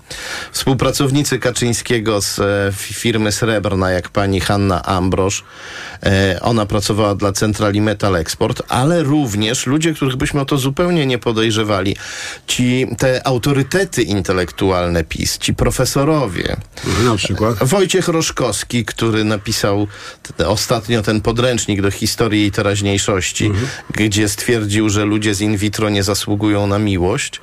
[0.52, 5.44] Współpracownicy Kaczyńskiego z e, firmy Srebrna, jak pani Hanna Am, Ambroż.
[6.02, 11.06] E, ona pracowała dla centrali Metal Export, ale również ludzie, których byśmy o to zupełnie
[11.06, 11.96] nie podejrzewali.
[12.46, 16.56] Ci, te autorytety intelektualne PiS, ci profesorowie.
[17.04, 17.56] Na przykład?
[17.64, 19.86] Wojciech Roszkowski, który napisał
[20.46, 23.52] ostatnio ten podręcznik do historii i teraźniejszości,
[23.94, 27.40] gdzie stwierdził, że ludzie z in vitro nie zasługują na miłość.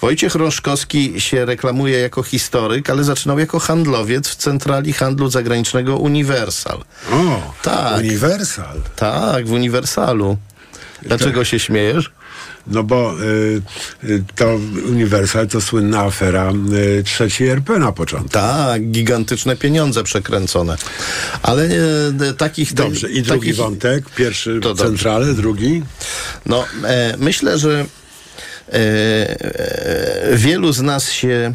[0.00, 6.84] Wojciech Roszkowski się reklamuje jako historyk, ale zaczynał jako handlowiec w centrali handlu zagranicznego Universal.
[7.12, 7.98] O, tak.
[7.98, 8.80] Universal.
[8.96, 10.36] Tak, w Uniwersalu.
[11.02, 12.10] Dlaczego się śmiejesz?
[12.66, 13.62] No bo y,
[14.04, 16.52] y, to Universal to słynna afera
[16.98, 18.28] y, trzeciej RP na początku.
[18.28, 20.76] Tak, gigantyczne pieniądze przekręcone.
[21.42, 22.74] Ale e, takich...
[22.74, 24.10] Dobrze, i drugi takich, wątek.
[24.10, 24.84] Pierwszy To dobrze.
[24.84, 25.82] centrale, drugi.
[26.46, 27.86] No, e, myślę, że
[28.72, 28.76] e,
[30.32, 31.54] wielu z nas się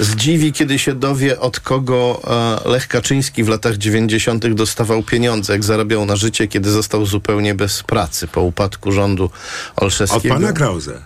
[0.00, 2.20] zdziwi, kiedy się dowie, od kogo
[2.64, 4.46] e, Lech Kaczyński w latach 90.
[4.46, 9.30] dostawał pieniądze, jak zarabiał na życie, kiedy został zupełnie bez pracy po upadku rządu
[9.76, 10.34] Od Olszewskiego.
[10.34, 11.02] pana Krause.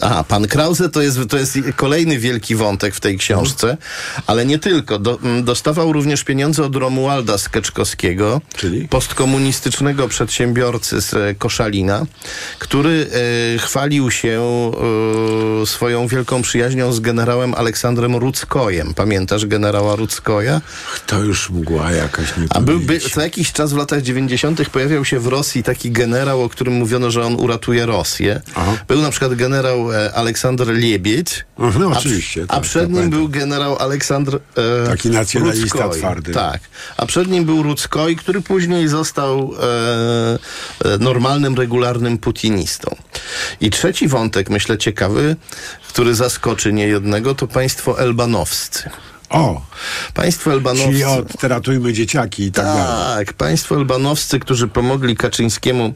[0.00, 3.76] A, pan Krause to jest, to jest kolejny wielki wątek w tej książce,
[4.26, 4.98] ale nie tylko.
[4.98, 8.88] Do, dostawał również pieniądze od Romualda Skeczkowskiego, Czyli?
[8.88, 12.06] postkomunistycznego przedsiębiorcy z e, Koszalina,
[12.58, 13.06] który
[13.54, 14.42] e, chwalił się
[15.62, 18.94] e, swoją wielką przyjaźnią z generałem Aleksandrem Ruckojem.
[18.94, 20.60] Pamiętasz generała Ruckoja?
[21.06, 24.70] To już mgła jakaś nie A był, by, co jakiś czas w latach 90.
[24.70, 28.40] pojawiał się w Rosji taki generał, o którym mówiono, że on uratuje Rosję.
[28.88, 31.44] Był na przykład generał e, Aleksander Liebieć.
[31.58, 33.20] No a, oczywiście, A tak, przed to nim pamiętam.
[33.20, 35.98] był generał Aleksander e, Taki nacjonalista Ruckoj.
[36.00, 36.32] twardy.
[36.32, 36.60] Tak.
[36.96, 39.54] A przed nim był Ruckoj, który później został
[40.84, 42.96] e, e, normalnym, regularnym putinistą.
[43.60, 45.36] I trzeci wątek, myślę ciekawy,
[45.88, 48.90] który zaskoczy niejednego, to państwo elbanowscy.
[49.30, 49.60] O!
[50.14, 50.90] Państwo elbanowscy.
[50.92, 53.26] Czyli od ratujmy dzieciaki i tak, dalej.
[53.26, 55.94] Tak, państwo elbanowscy, którzy pomogli Kaczyńskiemu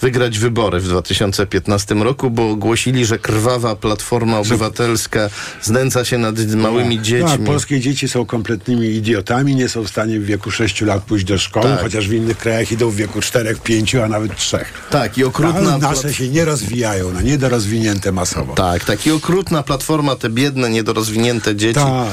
[0.00, 5.30] wygrać wybory w 2015 roku, bo ogłosili, że krwawa Platforma Obywatelska
[5.62, 7.46] znęca się nad małymi Tak, dziećmi.
[7.46, 11.38] polskie dzieci są kompletnymi idiotami, nie są w stanie w wieku 6 lat pójść do
[11.38, 11.80] szkoły, Tak.
[11.82, 14.58] chociaż w innych krajach idą w wieku 4, 5, a nawet 3.
[14.90, 15.60] Tak, i okrutna...
[15.60, 18.54] Ale nasze się nie rozwijają, no niedorozwinięte masowo.
[18.54, 19.06] Tak, tak.
[19.06, 22.08] I okrutna platforma te biedne, niedorozwinięte dzieci Tak.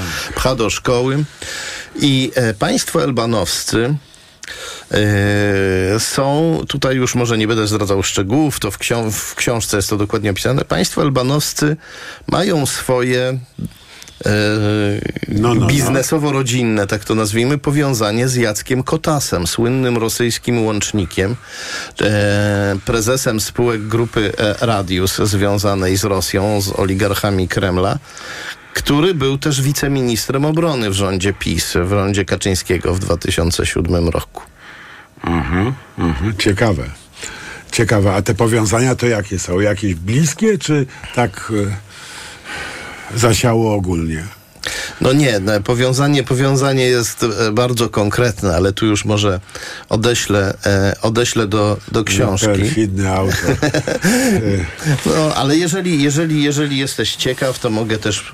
[0.56, 1.24] Do szkoły.
[2.00, 3.96] I e, państwo elbanowscy
[4.91, 9.89] e, są, tutaj już może nie będę zdradzał szczegółów, to w, ksią- w książce jest
[9.89, 10.65] to dokładnie opisane.
[10.65, 11.78] Państwo elbanowscy
[12.28, 13.39] mają swoje
[14.26, 14.32] e,
[15.28, 15.68] no, no.
[15.68, 21.36] biznesowo-rodzinne, tak to nazwijmy, powiązanie z Jackiem Kotasem, słynnym rosyjskim łącznikiem,
[22.02, 28.00] e, prezesem spółek grupy Radius związanej z Rosją, z oligarchami Kremla,
[28.75, 34.41] który był też wiceministrem obrony w rządzie PiS, w rządzie Kaczyńskiego w 2007 roku.
[35.23, 36.83] Mhm, mhm, ciekawe.
[37.71, 39.59] Ciekawe, a te powiązania to jakie są?
[39.59, 40.85] Jakieś bliskie, czy
[41.15, 41.51] tak
[43.13, 44.23] e, zasiało ogólnie?
[45.01, 49.39] No nie, no, powiązanie, powiązanie jest e, bardzo konkretne, ale tu już może
[49.89, 52.47] odeślę, e, odeślę do, do książki.
[52.47, 53.55] Perfidny autor.
[55.05, 58.31] No, ale jeżeli, jeżeli, jeżeli jesteś ciekaw, to mogę też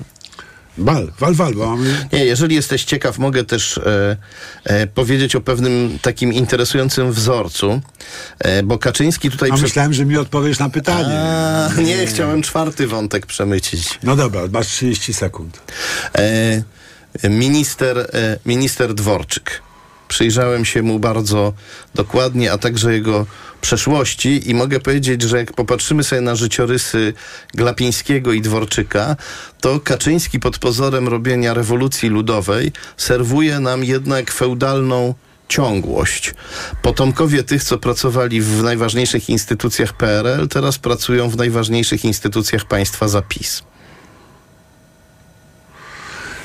[0.78, 2.08] Wal, wal, wal, bo mamy...
[2.12, 4.16] Nie, jeżeli jesteś ciekaw, mogę też e,
[4.64, 7.80] e, powiedzieć o pewnym takim interesującym wzorcu,
[8.38, 9.50] e, bo Kaczyński tutaj...
[9.52, 11.18] A myślałem, że mi odpowiesz na pytanie.
[11.18, 13.98] A, nie, chciałem czwarty wątek przemycić.
[14.02, 15.60] No dobra, masz 30 sekund.
[16.18, 16.62] E,
[17.28, 19.62] minister, e, minister Dworczyk.
[20.12, 21.52] Przyjrzałem się mu bardzo
[21.94, 23.26] dokładnie, a także jego
[23.60, 27.14] przeszłości i mogę powiedzieć, że jak popatrzymy sobie na życiorysy
[27.54, 29.16] Glapińskiego i Dworczyka,
[29.60, 35.14] to Kaczyński pod pozorem robienia rewolucji ludowej serwuje nam jednak feudalną
[35.48, 36.34] ciągłość.
[36.82, 43.22] Potomkowie tych, co pracowali w najważniejszych instytucjach PRL, teraz pracują w najważniejszych instytucjach państwa za
[43.22, 43.62] PiS.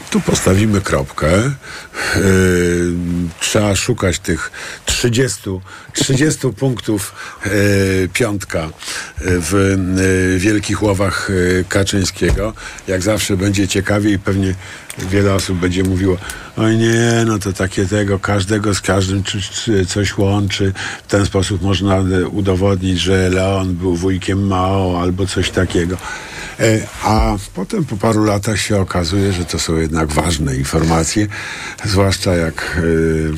[0.09, 1.27] Tu postawimy kropkę.
[2.15, 2.93] Yy,
[3.39, 4.51] trzeba szukać tych
[4.85, 5.41] 30,
[5.93, 7.15] 30 punktów
[7.45, 8.69] yy, piątka yy,
[9.25, 9.77] w
[10.33, 11.29] yy, Wielkich Łowach
[11.69, 12.53] Kaczyńskiego.
[12.87, 14.55] Jak zawsze będzie ciekawie i pewnie
[14.97, 16.17] wiele osób będzie mówiło
[16.57, 20.73] oj nie, no to takie tego, każdego z każdym czy, czy coś łączy.
[21.07, 25.97] W ten sposób można udowodnić, że Leon był wujkiem Mao albo coś takiego.
[26.59, 31.27] E, A potem po paru latach się okazuje, że to są jednak ważne informacje,
[31.85, 33.31] zwłaszcza jak y,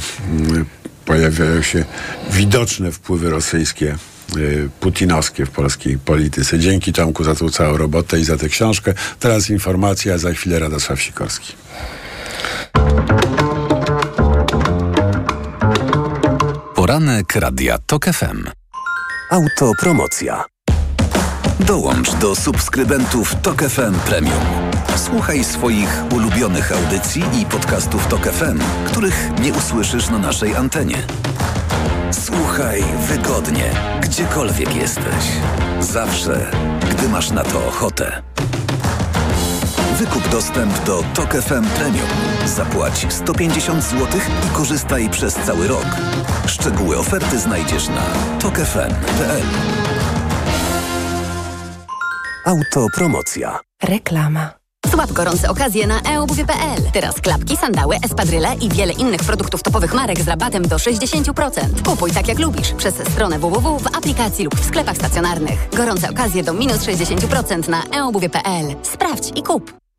[1.05, 1.86] pojawiają się
[2.32, 3.95] widoczne wpływy rosyjskie,
[4.38, 6.60] y, putinowskie w polskiej polityce.
[6.60, 8.93] Dzięki Tomku za tą całą robotę i za tę książkę.
[9.19, 11.53] Teraz informacja, za chwilę Radosław Sikorski.
[16.75, 18.43] Poranek Radia TOK FM.
[19.32, 20.45] Autopromocja.
[21.59, 24.43] Dołącz do subskrybentów TOK FM Premium.
[24.95, 30.97] Słuchaj swoich ulubionych audycji i podcastów TOK FM, których nie usłyszysz na naszej antenie.
[32.11, 35.25] Słuchaj wygodnie, gdziekolwiek jesteś.
[35.79, 36.51] Zawsze,
[36.91, 38.21] gdy masz na to ochotę.
[39.97, 42.07] Wykup dostęp do TOK FM Premium.
[42.45, 44.07] Zapłać 150 zł
[44.47, 45.87] i korzystaj przez cały rok.
[46.47, 48.03] Szczegóły oferty znajdziesz na
[48.39, 49.43] tokefm.pl.
[52.46, 53.60] Autopromocja.
[53.83, 54.50] Reklama.
[54.92, 56.92] Złap gorące okazje na eobuwie.pl.
[56.94, 61.52] Teraz klapki, sandały, espadryle i wiele innych produktów topowych marek z rabatem do 60%.
[61.85, 65.69] Kupuj tak jak lubisz przez stronę www w aplikacji lub w sklepach stacjonarnych.
[65.77, 68.75] Gorące okazje do minus 60% na eobuwie.pl.
[68.83, 69.73] Sprawdź i kup.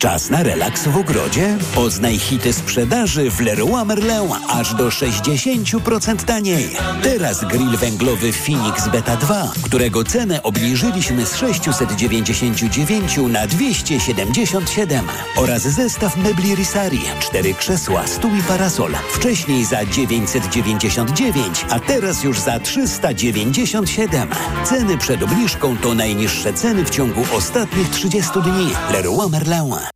[0.00, 1.58] Czas na relaks w ogrodzie?
[1.74, 6.76] Poznaj hity sprzedaży w Leroy Merlin aż do 60% taniej.
[7.02, 16.16] Teraz grill węglowy Phoenix Beta 2, którego cenę obniżyliśmy z 699 na 277 oraz zestaw
[16.16, 18.92] mebli Risari, cztery krzesła, stół i parasol.
[19.12, 24.28] Wcześniej za 999, a teraz już za 397.
[24.64, 28.70] Ceny przed obniżką to najniższe ceny w ciągu ostatnich 30 dni.
[28.92, 29.87] Leroy Merlin.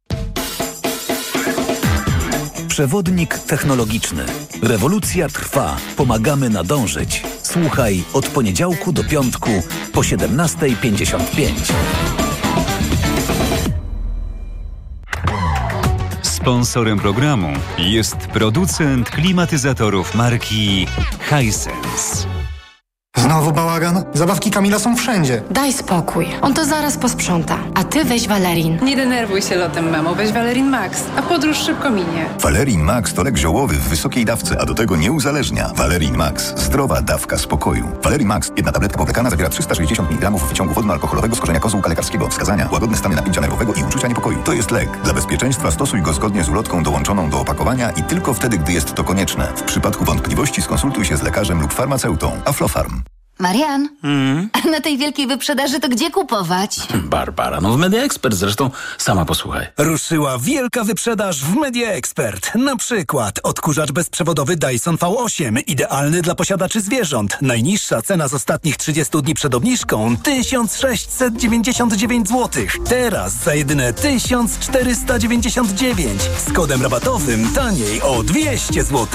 [2.72, 4.24] Przewodnik technologiczny.
[4.62, 5.76] Rewolucja trwa.
[5.96, 7.22] Pomagamy nadążyć.
[7.42, 9.50] Słuchaj od poniedziałku do piątku
[9.92, 11.72] po 17.55.
[16.22, 20.86] Sponsorem programu jest producent klimatyzatorów marki
[21.30, 22.32] Hisense.
[23.22, 24.04] Znowu bałagan?
[24.14, 25.42] Zabawki Kamila są wszędzie.
[25.50, 26.26] Daj spokój.
[26.40, 27.58] On to zaraz posprząta.
[27.74, 28.78] A ty weź Valerin.
[28.84, 32.26] Nie denerwuj się lotem memo, weź Valerin Max, a podróż szybko minie.
[32.40, 35.70] Valerin Max to lek ziołowy w wysokiej dawce, a do tego nie uzależnia.
[35.76, 36.54] Valerin Max.
[36.56, 37.88] Zdrowa dawka spokoju.
[38.02, 38.50] Valerin Max.
[38.56, 42.28] Jedna tabletka powlekana zawiera 360 mg wyciągu wodno-alkoholowego z korzenia kozłka lekarskiego.
[42.28, 42.68] Wskazania.
[42.72, 44.38] Łagodne stany napięcia nerwowego i uczucia niepokoju.
[44.44, 44.88] To jest lek.
[45.04, 48.94] Dla bezpieczeństwa stosuj go zgodnie z ulotką dołączoną do opakowania i tylko wtedy, gdy jest
[48.94, 49.52] to konieczne.
[49.56, 52.32] W przypadku wątpliwości skonsultuj się z lekarzem lub farmaceutą.
[52.44, 53.02] Aflofarm.
[53.39, 54.49] Marian, Mm.
[54.64, 56.76] a na tej wielkiej wyprzedaży to gdzie kupować?
[56.95, 59.66] Barbara, no w Media Expert zresztą sama posłuchaj.
[59.78, 62.55] Ruszyła wielka wyprzedaż w Media Expert.
[62.55, 67.39] Na przykład odkurzacz bezprzewodowy Dyson V8, idealny dla posiadaczy zwierząt.
[67.41, 72.62] Najniższa cena z ostatnich 30 dni przed obniżką 1699 zł.
[72.89, 76.22] Teraz za jedyne 1499.
[76.47, 79.07] Z kodem rabatowym taniej o 200 zł.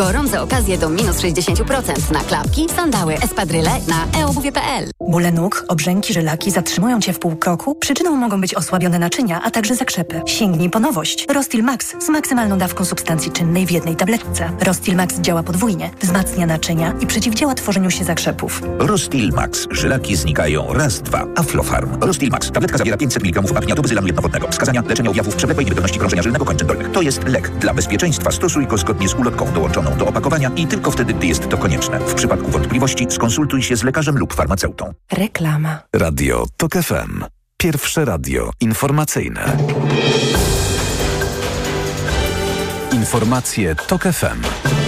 [0.00, 4.90] Gorące okazje do minus 60% na klapki, sandały, espadryle na eobuwie.pl.
[5.00, 7.74] Bóle nóg, obrzęki, żylaki zatrzymują cię w pół kroku?
[7.74, 10.22] Przyczyną mogą być osłabione naczynia, a także zakrzepy.
[10.26, 11.26] Sięgnij po nowość.
[11.28, 14.50] Rostil Max z maksymalną dawką substancji czynnej w jednej tabletce.
[14.60, 18.62] Rostil Max działa podwójnie, wzmacnia naczynia i przeciwdziała tworzeniu się zakrzepów.
[18.78, 19.66] Rostil Max.
[19.70, 21.26] Żylaki znikają raz, dwa.
[21.36, 22.00] Aflofarm.
[22.00, 22.50] Rostil Max.
[22.50, 24.48] Tabletka zawiera 500 mg apniatu bezylanu jednowodnego.
[24.48, 26.92] Wskazania leczenia objawów przewlekłej niewydolności krążenia żylnego kończyn dolnych.
[26.92, 27.50] To jest lek.
[27.50, 31.48] Dla bezpieczeństwa stosuj go zgodnie z ulotką dołączoną do opakowania i tylko wtedy, gdy jest
[31.48, 32.00] to konieczne.
[32.00, 34.92] W przypadku wątpliwości skonsultuj się z lekarzem lub farmaceutą.
[35.12, 35.78] Reklama.
[35.96, 37.24] Radio TOK FM.
[37.56, 39.56] Pierwsze radio informacyjne.
[42.92, 44.79] Informacje TOK FM.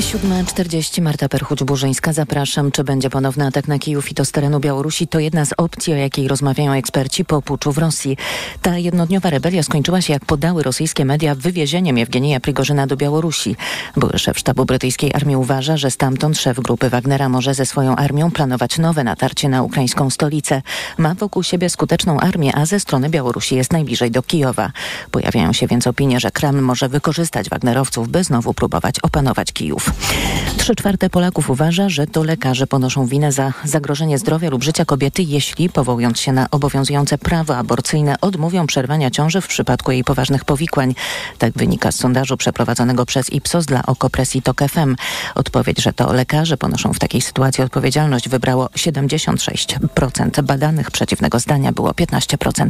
[0.00, 2.12] 7.40 Marta Perchuć-Burzyńska.
[2.12, 2.70] Zapraszam.
[2.72, 5.08] Czy będzie ponowny atak na Kijów i to z terenu Białorusi?
[5.08, 8.16] To jedna z opcji, o jakiej rozmawiają eksperci po puczu w Rosji.
[8.62, 13.56] Ta jednodniowa rebelia skończyła się, jak podały rosyjskie media, wywiezieniem Jewgenija Prigorzyna do Białorusi.
[13.96, 18.30] Były szef sztabu brytyjskiej armii uważa, że stamtąd szef grupy Wagnera może ze swoją armią
[18.30, 20.62] planować nowe natarcie na ukraińską stolicę.
[20.98, 24.72] Ma wokół siebie skuteczną armię, a ze strony Białorusi jest najbliżej do Kijowa.
[25.10, 29.83] Pojawiają się więc opinie, że Kreml może wykorzystać Wagnerowców, by znowu próbować opanować Kijów.
[29.88, 30.54] Milionów.
[30.64, 35.22] Trzy czwarte Polaków uważa, że to lekarze ponoszą winę za zagrożenie zdrowia lub życia kobiety,
[35.22, 40.94] jeśli powołując się na obowiązujące prawo aborcyjne odmówią przerwania ciąży w przypadku jej poważnych powikłań.
[41.38, 44.96] Tak wynika z sondażu przeprowadzonego przez Ipsos dla Okopresji TOK FM.
[45.34, 50.42] Odpowiedź, że to lekarze ponoszą w takiej sytuacji odpowiedzialność wybrało 76%.
[50.42, 52.68] Badanych przeciwnego zdania było 15%.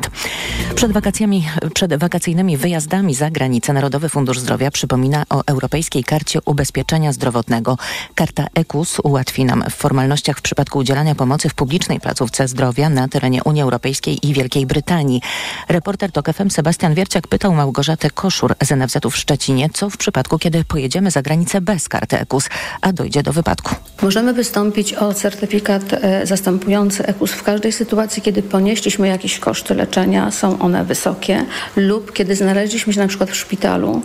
[0.75, 7.04] Przed wakacjami, przed wakacyjnymi wyjazdami za granicę Narodowy Fundusz Zdrowia przypomina o Europejskiej Karcie Ubezpieczenia
[7.13, 7.79] Zdrowotnego.
[8.15, 13.09] Karta EKUS ułatwi nam w formalnościach w przypadku udzielania pomocy w publicznej placówce zdrowia na
[13.09, 15.21] terenie Unii Europejskiej i Wielkiej Brytanii.
[15.69, 20.39] Reporter TOK FM Sebastian Wierciak pytał Małgorzatę Koszur z NFZ-u w Szczecinie, co w przypadku,
[20.39, 22.49] kiedy pojedziemy za granicę bez karty EKUS,
[22.81, 23.75] a dojdzie do wypadku.
[24.03, 30.31] Możemy wystąpić o certyfikat e, zastępujący EKUS w każdej sytuacji, kiedy ponieśliśmy jakieś koszty leczenia,
[30.31, 31.45] są one wysokie,
[31.77, 34.03] lub kiedy znaleźliśmy się na przykład w szpitalu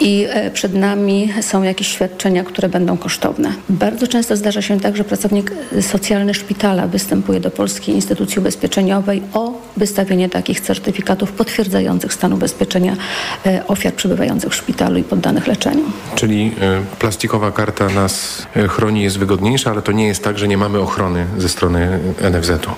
[0.00, 3.52] i e, przed nami są jakieś świadczenia, które będą kosztowne.
[3.68, 9.52] Bardzo często zdarza się tak, że pracownik socjalny szpitala występuje do Polskiej Instytucji Ubezpieczeniowej o
[9.76, 12.96] wystawienie takich certyfikatów potwierdzających stan ubezpieczenia
[13.46, 15.84] e, ofiar przebywających w szpitalu i poddanych leczeniu.
[16.14, 20.56] Czyli e, plastikowa karta nas chroni, jest wygodniejsza, ale to nie jest tak, że nie
[20.56, 21.98] mamy ochrony ze strony
[22.30, 22.70] NFZ-u.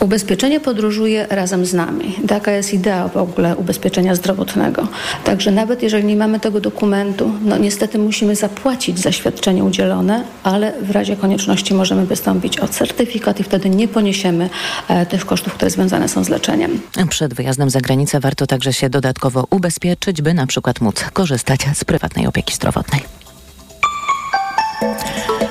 [0.00, 2.16] Ubezpieczenie podróżuje razem z nami.
[2.28, 4.88] Taka jest idea w ogóle ubezpieczenia zdrowotnego.
[5.24, 10.72] Także nawet jeżeli nie mamy tego dokumentu, no niestety musimy zapłacić za świadczenie udzielone, ale
[10.82, 14.50] w razie konieczności możemy wystąpić o certyfikat i wtedy nie poniesiemy
[14.88, 16.80] e, tych kosztów, które związane są z leczeniem.
[17.08, 21.84] Przed wyjazdem za granicę warto także się dodatkowo ubezpieczyć, by na przykład móc korzystać z
[21.84, 23.17] prywatnej opieki zdrowotnej.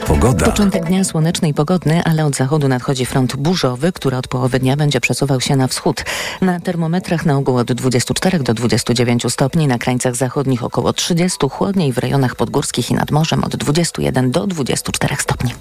[0.07, 0.45] Pogoda.
[0.45, 4.75] Początek dnia słoneczny i pogodny, ale od zachodu nadchodzi front burzowy, który od połowy dnia
[4.75, 6.03] będzie przesuwał się na wschód.
[6.41, 11.93] Na termometrach na ogół od 24 do 29 stopni, na krańcach zachodnich około 30, chłodniej
[11.93, 15.53] w rejonach podgórskich i nad morzem od 21 do 24 stopni.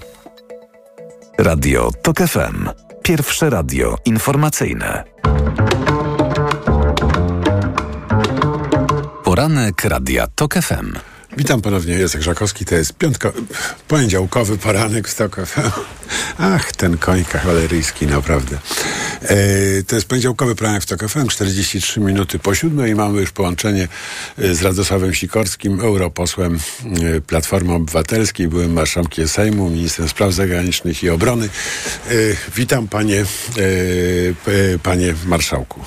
[1.37, 2.69] Radio TOK FM.
[3.03, 5.03] Pierwsze radio informacyjne.
[9.23, 11.16] Poranek Radia TOK FM.
[11.37, 13.33] Witam ponownie, Jacek Żakowski, to jest piątko,
[13.87, 15.71] poniedziałkowy poranek w Stok FM.
[16.39, 18.57] Ach, ten koń kawaleryjski, naprawdę.
[19.21, 19.37] E,
[19.87, 23.87] to jest poniedziałkowy poranek w Stok FM, 43 minuty po siódmej i mamy już połączenie
[24.37, 26.59] e, z Radosławem Sikorskim, europosłem
[27.15, 31.45] e, Platformy Obywatelskiej, byłym marszałkiem Sejmu, ministrem spraw zagranicznych i obrony.
[31.45, 32.11] E,
[32.55, 33.25] witam panie, e,
[34.45, 35.81] p- panie marszałku.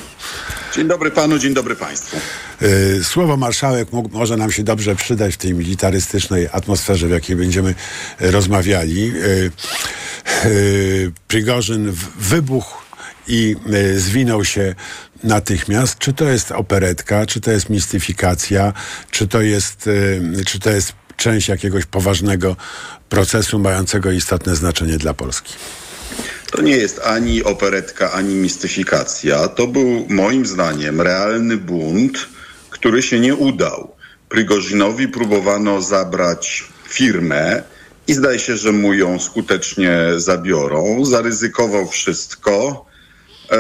[0.75, 2.17] Dzień dobry panu, dzień dobry państwu.
[2.63, 7.75] E, Słowo marszałek może nam się dobrze przydać w tej militarystycznej atmosferze, w jakiej będziemy
[8.21, 9.13] rozmawiali.
[9.13, 9.45] E,
[10.45, 10.51] e,
[11.29, 12.79] Prigorzyn wybuchł
[13.29, 13.57] i
[13.97, 14.75] zwinął się
[15.25, 15.99] natychmiast.
[15.99, 18.73] Czy to jest operetka, czy to jest mistyfikacja,
[19.11, 19.89] czy to jest,
[20.47, 22.57] czy to jest część jakiegoś poważnego
[23.09, 25.55] procesu mającego istotne znaczenie dla Polski?
[26.51, 29.49] To nie jest ani operetka, ani mistyfikacja.
[29.49, 32.29] To był moim zdaniem realny bunt,
[32.81, 33.93] który się nie udał.
[34.29, 37.63] Prigorzynowi próbowano zabrać firmę
[38.07, 41.05] i zdaje się, że mu ją skutecznie zabiorą.
[41.05, 42.85] Zaryzykował wszystko.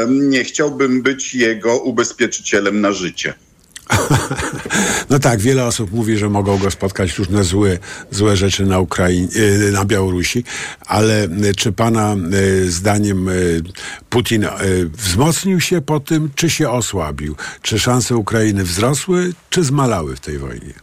[0.09, 3.35] Nie chciałbym być jego ubezpieczycielem na życie.
[5.11, 7.79] No tak, wiele osób mówi, że mogą go spotkać różne złe,
[8.11, 10.45] złe rzeczy na Ukrainie, y, na Białorusi,
[10.87, 13.29] ale y, czy pana y, zdaniem
[14.11, 14.47] Putin
[14.93, 17.37] wzmocnił się po tym, czy się osłabił?
[17.63, 20.75] Czy szanse Ukrainy wzrosły, czy zmalały w tej wojnie?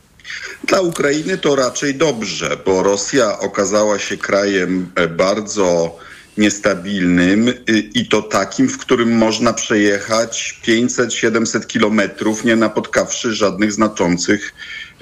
[0.67, 5.97] Dla Ukrainy to raczej dobrze, bo Rosja okazała się krajem e, bardzo
[6.37, 7.53] niestabilnym y,
[7.93, 14.53] i to takim, w którym można przejechać 500-700 kilometrów, nie napotkawszy żadnych znaczących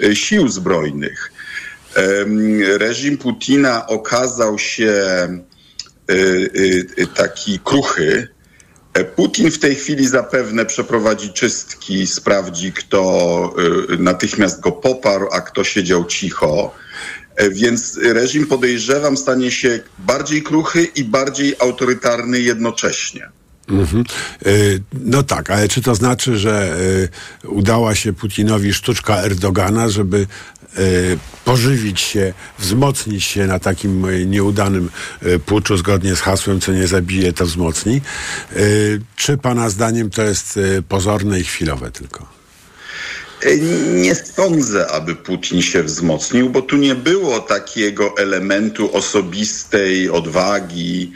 [0.04, 1.32] y, sił zbrojnych.
[2.78, 4.94] Reżim Putina okazał się
[6.12, 8.28] y, taki kruchy.
[8.94, 13.54] E, Putin w tej chwili zapewne przeprowadzi czystki, sprawdzi, kto
[14.00, 16.76] natychmiast go poparł, a kto siedział cicho.
[17.36, 23.30] E, Więc reżim podejrzewam stanie się bardziej kruchy i bardziej autorytarny jednocześnie.
[23.70, 24.04] Mhm.
[24.48, 26.78] Y, No tak, ale czy to znaczy, że
[27.44, 30.28] y, udała się Putinowi sztuczka Erdogana, żeby
[31.46, 34.90] pożywić się, wzmocnić się na takim nieudanym
[35.46, 38.02] puczu zgodnie z hasłem, co nie zabije, to wzmocni?
[39.16, 40.60] Czy pana zdaniem to jest
[40.90, 42.28] pozorne i chwilowe tylko?
[43.94, 51.14] Nie sądzę, aby Putin się wzmocnił, bo tu nie było takiego elementu osobistej odwagi.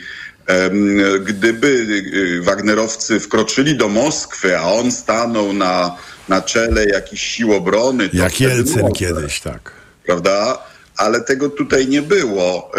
[1.26, 5.96] Gdyby y, Wagnerowcy wkroczyli do Moskwy, a on stanął na,
[6.30, 9.72] na czele jakichś sił obrony, Jak Jelcyn kiedyś, tak.
[10.06, 10.69] Prawda?
[11.00, 12.72] Ale tego tutaj nie było.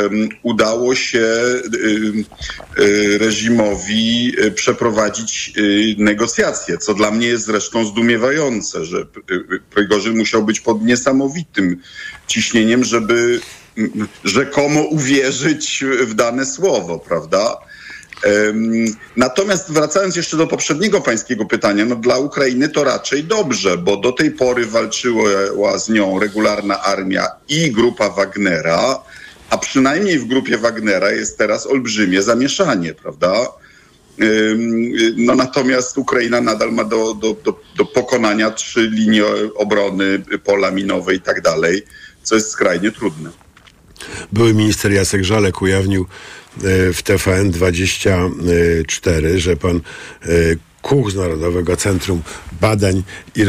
[0.42, 9.06] Udało się y, reżimowi y, przeprowadzić y, negocjacje, co dla mnie jest zresztą zdumiewające, że
[9.70, 11.76] Prigorzyn musiał być pod niesamowitym
[12.26, 13.40] ciśnieniem, żeby
[14.24, 17.56] rzekomo uwierzyć w dane słowo, prawda?
[19.16, 24.12] Natomiast wracając jeszcze do poprzedniego pańskiego pytania, no dla Ukrainy to raczej dobrze, bo do
[24.12, 28.98] tej pory walczyła z nią regularna armia i grupa Wagnera,
[29.50, 33.46] a przynajmniej w grupie Wagnera jest teraz olbrzymie zamieszanie, prawda?
[35.16, 41.14] No natomiast Ukraina nadal ma do, do, do, do pokonania trzy linie obrony, pola minowe
[41.14, 41.82] i tak dalej,
[42.22, 43.30] co jest skrajnie trudne.
[44.32, 46.06] Były minister Jacek Żalek ujawnił
[46.94, 49.80] w TVN 24, że pan
[50.82, 52.22] Kuch z Narodowego Centrum
[52.60, 53.02] Badań
[53.36, 53.40] i,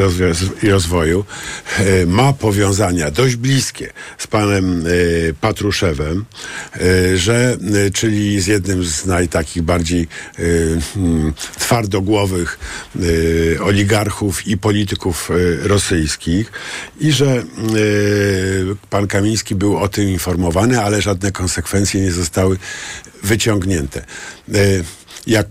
[0.64, 1.26] i, Rozwoju
[1.80, 4.90] e, ma powiązania dość bliskie z panem e,
[5.42, 6.26] Patruszewem,
[6.76, 7.58] e, że,
[7.94, 10.08] czyli z jednym z najtakich bardziej
[10.94, 12.60] hmm, twardogłowych
[13.62, 15.30] oligarchów i polityków
[15.62, 16.52] rosyjskich
[17.00, 17.44] i że
[18.90, 22.58] pan Kamiński był o tym informowany, ale żadne konsekwencje nie zostały
[23.24, 24.06] wyciągnięte.
[25.28, 25.48] Jak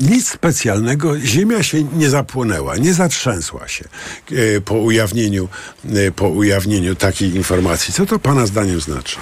[0.00, 1.20] nic specjalnego.
[1.20, 3.84] Ziemia się nie zapłonęła, nie zatrzęsła się
[4.32, 5.48] e, po ujawnieniu,
[5.94, 7.94] e, po ujawnieniu takiej informacji.
[7.94, 9.16] Co to Pana zdaniem znaczy?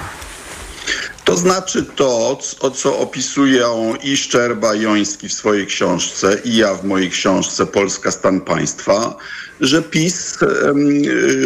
[1.24, 6.84] To znaczy to, o co opisują i Szczerba, Joński w swojej książce, i ja w
[6.84, 9.16] mojej książce Polska Stan Państwa,
[9.60, 10.78] że PiS um,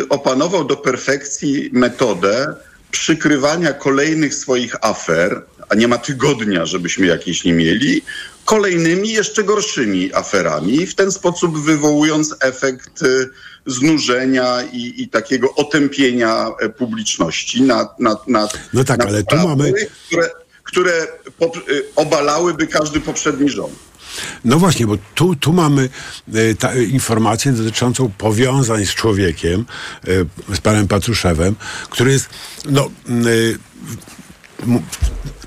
[0.09, 2.55] opanował do perfekcji metodę
[2.91, 8.03] przykrywania kolejnych swoich afer, a nie ma tygodnia, żebyśmy jakieś nie mieli,
[8.49, 13.31] kolejnymi, jeszcze gorszymi aferami, w ten sposób wywołując efekt y,
[13.67, 19.73] znużenia i, i takiego otępienia e, publiczności nad, nad, nad No tak, ale tu mamy...
[20.07, 20.31] Które,
[20.63, 21.07] które
[21.69, 23.75] y, obalałyby każdy poprzedni rząd.
[24.45, 25.89] No właśnie, bo tu, tu mamy
[26.35, 29.65] e, ta, informację dotyczącą powiązań z człowiekiem,
[30.51, 31.57] e, z panem Patruszewem,
[31.91, 32.29] który jest
[32.69, 32.91] no,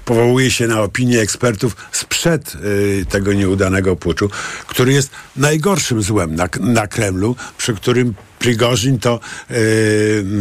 [0.06, 4.30] powołuje się na opinię ekspertów sprzed y, tego nieudanego puczu,
[4.68, 9.20] który jest najgorszym złem na, na Kremlu, przy którym Prigorzin to,
[9.52, 9.56] y,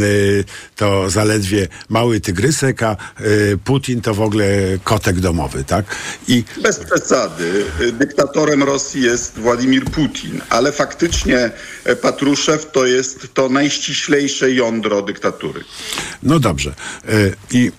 [0.03, 0.45] y,
[0.77, 4.47] to zaledwie mały tygrysek, a y, Putin to w ogóle
[4.85, 5.97] kotek domowy, tak?
[6.29, 6.45] I...
[6.63, 7.65] Bez przesady.
[7.93, 11.51] Dyktatorem Rosji jest Władimir Putin, ale faktycznie
[11.85, 15.65] e, Patruszew to jest to najściślejsze jądro dyktatury.
[16.23, 16.75] No dobrze.
[17.09, 17.73] Y, i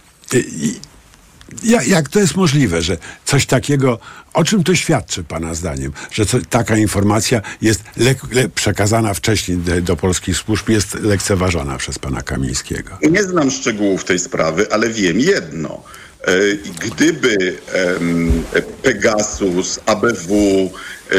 [1.64, 4.00] jak, to jest możliwe, że coś takiego,
[4.34, 9.58] o czym to świadczy Pana zdaniem, że co, taka informacja jest le, le, przekazana wcześniej
[9.58, 12.98] do, do, polskich służb, jest lekceważona przez Pana Kamińskiego?
[13.12, 15.84] Nie znam szczegółów tej sprawy, ale wiem jedno.
[16.22, 16.34] E,
[16.80, 17.58] gdyby
[18.84, 20.72] Pegasus, ABW
[21.12, 21.16] e,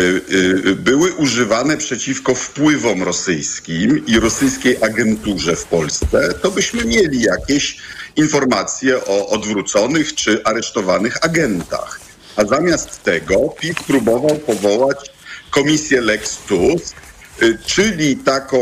[0.70, 7.76] e, były używane przeciwko wpływom rosyjskim i rosyjskiej agenturze w Polsce, to byśmy mieli jakieś
[8.16, 12.00] informacje o odwróconych czy aresztowanych agentach.
[12.36, 15.10] A zamiast tego PiS próbował powołać
[15.50, 16.96] komisję Lex Tusk,
[17.42, 18.58] y, czyli taką,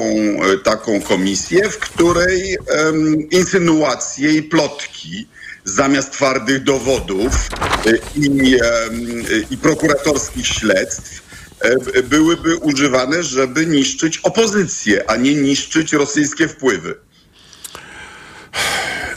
[0.55, 5.26] y, taką komisję, w której um, insynuacje i plotki
[5.64, 7.32] zamiast twardych dowodów
[7.86, 8.57] y, i,
[9.51, 11.20] i prokuratorskich śledztw
[12.05, 16.94] byłyby używane, żeby niszczyć opozycję, a nie niszczyć rosyjskie wpływy.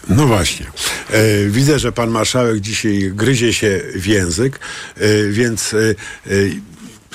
[0.09, 0.65] No właśnie.
[1.09, 4.59] E, widzę, że pan marszałek dzisiaj gryzie się w język,
[4.97, 5.77] e, więc e,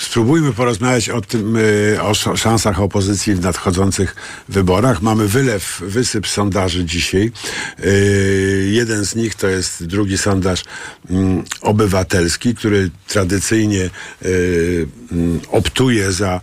[0.00, 4.16] Spróbujmy porozmawiać o tym, y, o szansach opozycji w nadchodzących
[4.48, 5.02] wyborach.
[5.02, 7.32] Mamy wylew, wysyp sondaży dzisiaj.
[7.84, 10.64] Y, jeden z nich to jest drugi sondaż
[11.10, 13.90] mm, obywatelski, który tradycyjnie
[14.24, 16.40] y, mm, optuje za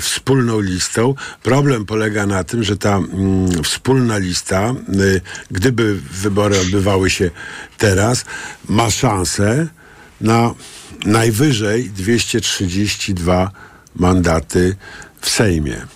[0.00, 1.14] wspólną listą.
[1.42, 4.74] Problem polega na tym, że ta mm, wspólna lista,
[5.50, 7.30] gdyby wybory odbywały się
[7.78, 8.24] teraz,
[8.68, 9.68] ma szansę
[10.20, 10.54] na
[11.04, 13.50] najwyżej 232
[13.96, 14.76] mandaty
[15.20, 15.86] w Sejmie.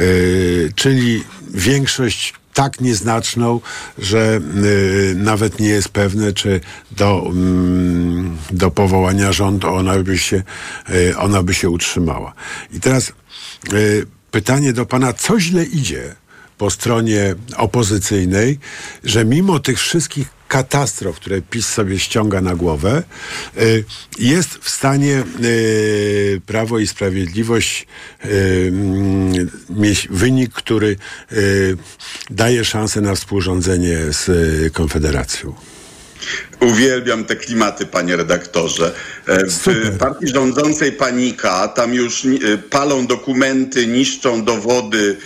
[0.00, 1.24] Yy, czyli
[1.54, 3.60] większość tak nieznaczną,
[3.98, 6.60] że y, nawet nie jest pewne, czy
[6.90, 7.32] do,
[8.50, 10.42] y, do powołania rządu ona by, się,
[10.90, 12.32] y, ona by się utrzymała.
[12.72, 13.12] I teraz
[14.30, 16.14] pytanie do pana, co źle idzie
[16.58, 18.58] po stronie opozycyjnej,
[19.04, 23.02] że mimo tych wszystkich katastrof, które PiS sobie ściąga na głowę,
[23.60, 23.84] y,
[24.18, 27.86] jest w stanie y, Prawo i Sprawiedliwość
[28.24, 28.28] y,
[28.68, 30.96] mm, mieć wynik, który
[32.30, 34.24] daje szansę na współrządzenie z
[34.72, 35.54] Konfederacją.
[36.60, 38.94] Uwielbiam te klimaty, panie redaktorze.
[39.26, 42.26] E, W partii rządzącej panika, tam już
[42.70, 45.16] palą dokumenty, niszczą dowody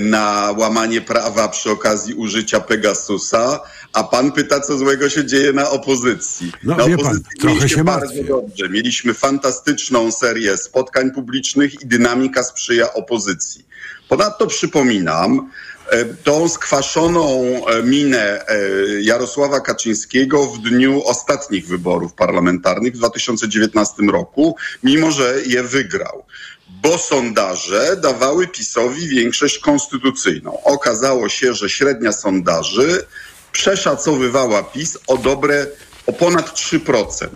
[0.00, 3.60] na łamanie prawa przy okazji użycia Pegasusa,
[3.92, 6.52] a pan pyta, co złego się dzieje na opozycji.
[6.64, 8.24] No, na wie pan, opozycji trochę się bardzo martwię.
[8.24, 8.68] dobrze.
[8.68, 13.66] Mieliśmy fantastyczną serię spotkań publicznych i dynamika sprzyja opozycji.
[14.08, 15.50] Ponadto przypominam,
[15.90, 18.56] e, tą skwaszoną e, minę e,
[19.00, 26.24] Jarosława Kaczyńskiego w dniu ostatnich wyborów parlamentarnych w 2019 roku, mimo że je wygrał.
[26.82, 30.62] Bo sondaże dawały PiSowi większość konstytucyjną.
[30.62, 33.06] Okazało się, że średnia sondaży
[33.52, 35.66] przeszacowywała PiS o dobre,
[36.06, 37.28] o ponad 3%.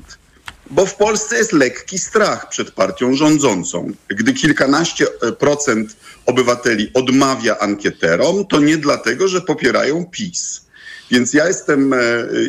[0.71, 3.93] Bo w Polsce jest lekki strach przed partią rządzącą.
[4.09, 10.67] Gdy kilkanaście e, procent obywateli odmawia ankieterom, to nie dlatego, że popierają PiS.
[11.11, 11.99] Więc ja jestem, e,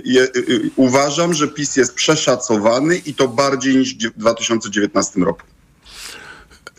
[0.05, 0.27] je, e,
[0.75, 5.56] uważam, że PiS jest przeszacowany i to bardziej niż w 2019 roku.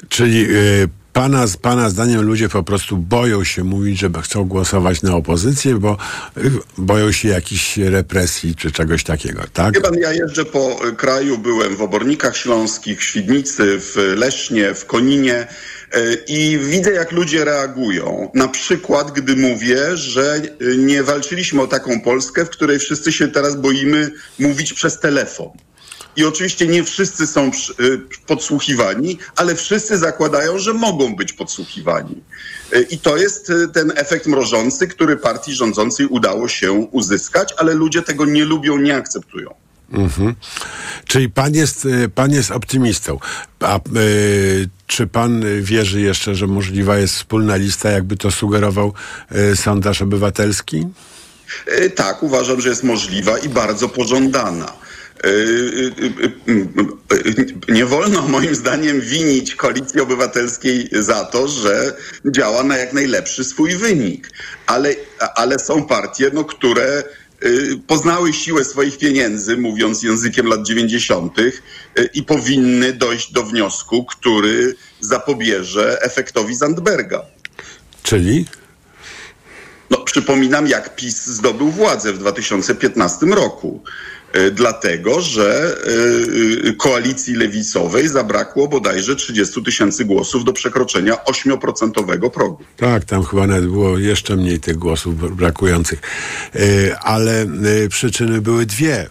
[0.09, 5.17] Czyli y, pana, pana zdaniem ludzie po prostu boją się mówić, że chcą głosować na
[5.17, 5.97] opozycję, bo
[6.37, 9.75] y, boją się jakichś represji czy czegoś takiego, tak?
[9.75, 14.87] Wie pan, ja jeżdżę po kraju, byłem w Obornikach Śląskich, w Świdnicy, w Lesznie, w
[14.87, 15.47] Koninie
[15.97, 18.31] y, i widzę, jak ludzie reagują.
[18.35, 20.41] Na przykład, gdy mówię, że
[20.79, 25.49] nie walczyliśmy o taką Polskę, w której wszyscy się teraz boimy mówić przez telefon.
[26.17, 27.51] I oczywiście nie wszyscy są
[27.81, 32.23] y, podsłuchiwani, ale wszyscy zakładają, że mogą być podsłuchiwani.
[32.73, 37.75] Y, I to jest y, ten efekt mrożący, który partii rządzącej udało się uzyskać, ale
[37.75, 39.55] ludzie tego nie lubią, nie akceptują.
[39.93, 40.35] Mhm.
[41.07, 43.19] Czyli pan jest, pan jest optymistą.
[43.61, 43.81] A
[44.87, 48.93] czy pan wierzy jeszcze, że możliwa jest wspólna lista, jakby to sugerował
[49.53, 50.87] y, sondaż obywatelski?
[51.95, 54.73] Tak, uważam, że jest możliwa i bardzo pożądana.
[55.27, 61.97] Y, y, y, Nie wolno moim zdaniem winić Koalicji Obywatelskiej za to, że
[62.27, 64.31] działa na jak najlepszy swój wynik.
[64.67, 64.95] Ale,
[65.35, 67.05] ale są partie, no, które
[67.87, 71.39] poznały siłę swoich pieniędzy, mówiąc językiem lat 90.
[71.39, 71.53] y,
[72.15, 77.23] i powinny dojść do wniosku, który zapobierze efektowi Zandberga.
[78.03, 78.47] Czyli?
[79.91, 83.83] No, przypominam, jak PiS zdobył władzę w 2015 roku.
[84.37, 85.77] Y, Dlatego, że
[86.65, 92.65] y, y, koalicji lewicowej zabrakło bodajże 30 tysięcy głosów do przekroczenia 8% progu.
[92.77, 96.01] Tak, tam chyba nawet było jeszcze mniej tych głosów br- brakujących.
[97.01, 97.47] Ale
[97.89, 99.07] przyczyny były dwie.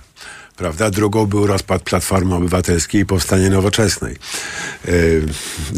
[0.58, 0.90] Prawda?
[0.90, 4.16] Drugą był rozpad Platformy Obywatelskiej i powstanie nowoczesnej.
[4.88, 5.24] Y,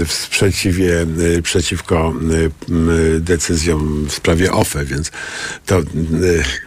[0.06, 1.06] w sprzeciwie,
[1.38, 2.14] y, przeciwko
[3.16, 5.12] y, decyzjom w sprawie OFE, więc
[5.66, 5.82] to.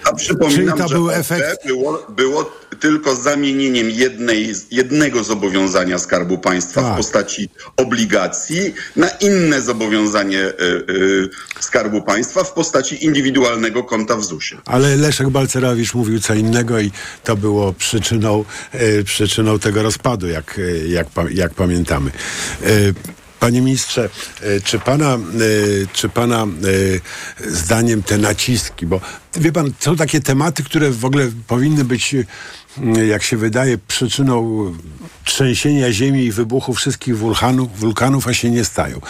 [0.05, 5.99] A przypominam, Czyli to że był OFE efekt- było, było tylko zamienieniem jednej, jednego zobowiązania
[5.99, 6.95] Skarbu Państwa Tak.
[6.95, 10.53] w postaci obligacji na inne zobowiązanie y,
[10.91, 11.29] y,
[11.61, 14.61] Skarbu Państwa w postaci indywidualnego konta w ZUS-ie.
[14.65, 16.91] Ale Leszek Balcerowicz mówił co innego i
[17.25, 17.73] to było
[18.03, 22.11] przyczyną, e, przyczyną tego rozpadu, jak, e, jak, jak pamiętamy.
[22.63, 22.69] E,
[23.41, 24.09] Panie ministrze,
[24.65, 25.19] czy pana,
[25.93, 26.47] czy pana
[27.47, 29.01] zdaniem te naciski, bo
[29.37, 32.15] wie pan, są takie tematy, które w ogóle powinny być,
[33.09, 34.65] jak się wydaje, przyczyną
[35.25, 39.01] trzęsienia ziemi i wybuchu wszystkich wulkanów, wulkanów a się nie stają.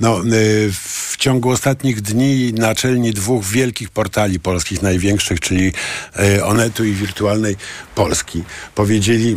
[0.00, 0.22] No, e,
[0.72, 5.72] w ciągu ostatnich dni naczelni dwóch wielkich portali polskich, największych, czyli
[6.16, 7.56] e, Onetu i Wirtualnej
[7.94, 8.44] Polski,
[8.74, 9.36] powiedzieli,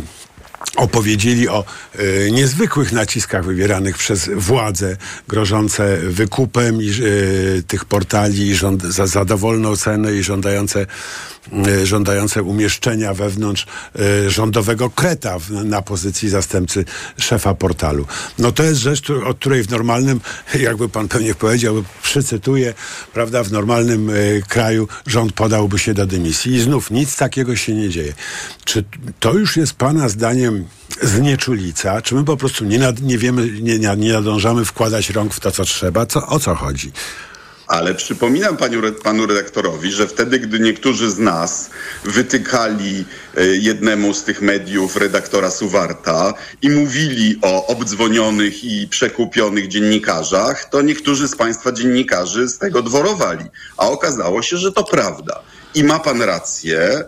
[0.76, 1.64] opowiedzieli o
[1.94, 4.96] e, niezwykłych naciskach wywieranych przez władze
[5.28, 6.90] grożące wykupem i,
[7.66, 8.54] tych portali i
[8.88, 10.86] za, za dowolną cenę i żądające,
[11.84, 13.66] żądające umieszczenia wewnątrz
[14.26, 16.84] e, rządowego kreta na pozycji zastępcy
[17.18, 18.06] szefa portalu.
[18.38, 20.20] No to jest rzecz, od której w normalnym,
[20.60, 22.74] jakby pan pewnie powiedział, przycytuję,
[23.12, 24.12] prawda, w normalnym e,
[24.48, 28.12] kraju rząd podałby się do dymisji i znów nic takiego się nie dzieje.
[28.64, 28.84] Czy
[29.20, 30.66] to już jest pana zdaniem
[31.02, 32.02] znieczulica?
[32.02, 35.50] Czy my po prostu nie, nad, nie wiemy, nie, nie nadążamy wkładać rąk w to,
[35.50, 36.06] co trzeba?
[36.06, 36.92] Co, o co chodzi?
[37.70, 41.70] Ale przypominam panu, panu redaktorowi, że wtedy, gdy niektórzy z nas
[42.04, 43.04] wytykali
[43.36, 50.82] e, jednemu z tych mediów redaktora Suwarta i mówili o obdzwonionych i przekupionych dziennikarzach, to
[50.82, 53.44] niektórzy z państwa dziennikarzy z tego dworowali.
[53.76, 55.42] A okazało się, że to prawda.
[55.74, 57.04] I ma pan rację.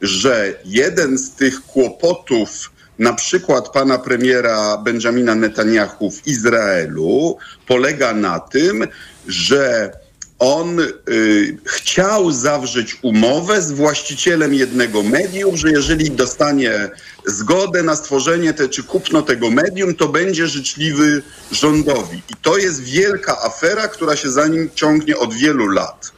[0.00, 8.40] że jeden z tych kłopotów, na przykład pana premiera Benjamina Netanyahu w Izraelu, polega na
[8.40, 8.88] tym,
[9.28, 9.92] że
[10.38, 16.90] on y, chciał zawrzeć umowę z właścicielem jednego medium, że jeżeli dostanie
[17.26, 21.22] zgodę na stworzenie te, czy kupno tego medium, to będzie życzliwy
[21.52, 22.22] rządowi.
[22.30, 26.12] I to jest wielka afera, która się za nim ciągnie od wielu lat.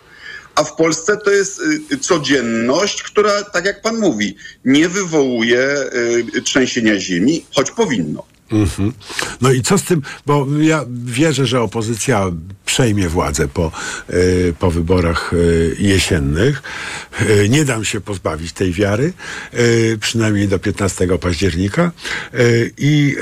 [0.55, 1.61] A w Polsce to jest
[1.93, 5.85] y, codzienność, która, tak jak pan mówi, nie wywołuje
[6.37, 8.38] y, trzęsienia ziemi, choć powinno.
[8.53, 8.93] Mhm.
[9.41, 12.31] No i co z tym, bo ja wierzę, że opozycja
[12.67, 13.73] przejmie władzę po,
[14.11, 16.63] y, po wyborach y, jesiennych.
[17.21, 19.13] Y, nie dam się pozbawić tej wiary,
[20.01, 21.93] przynajmniej do 15 października.
[22.79, 23.17] I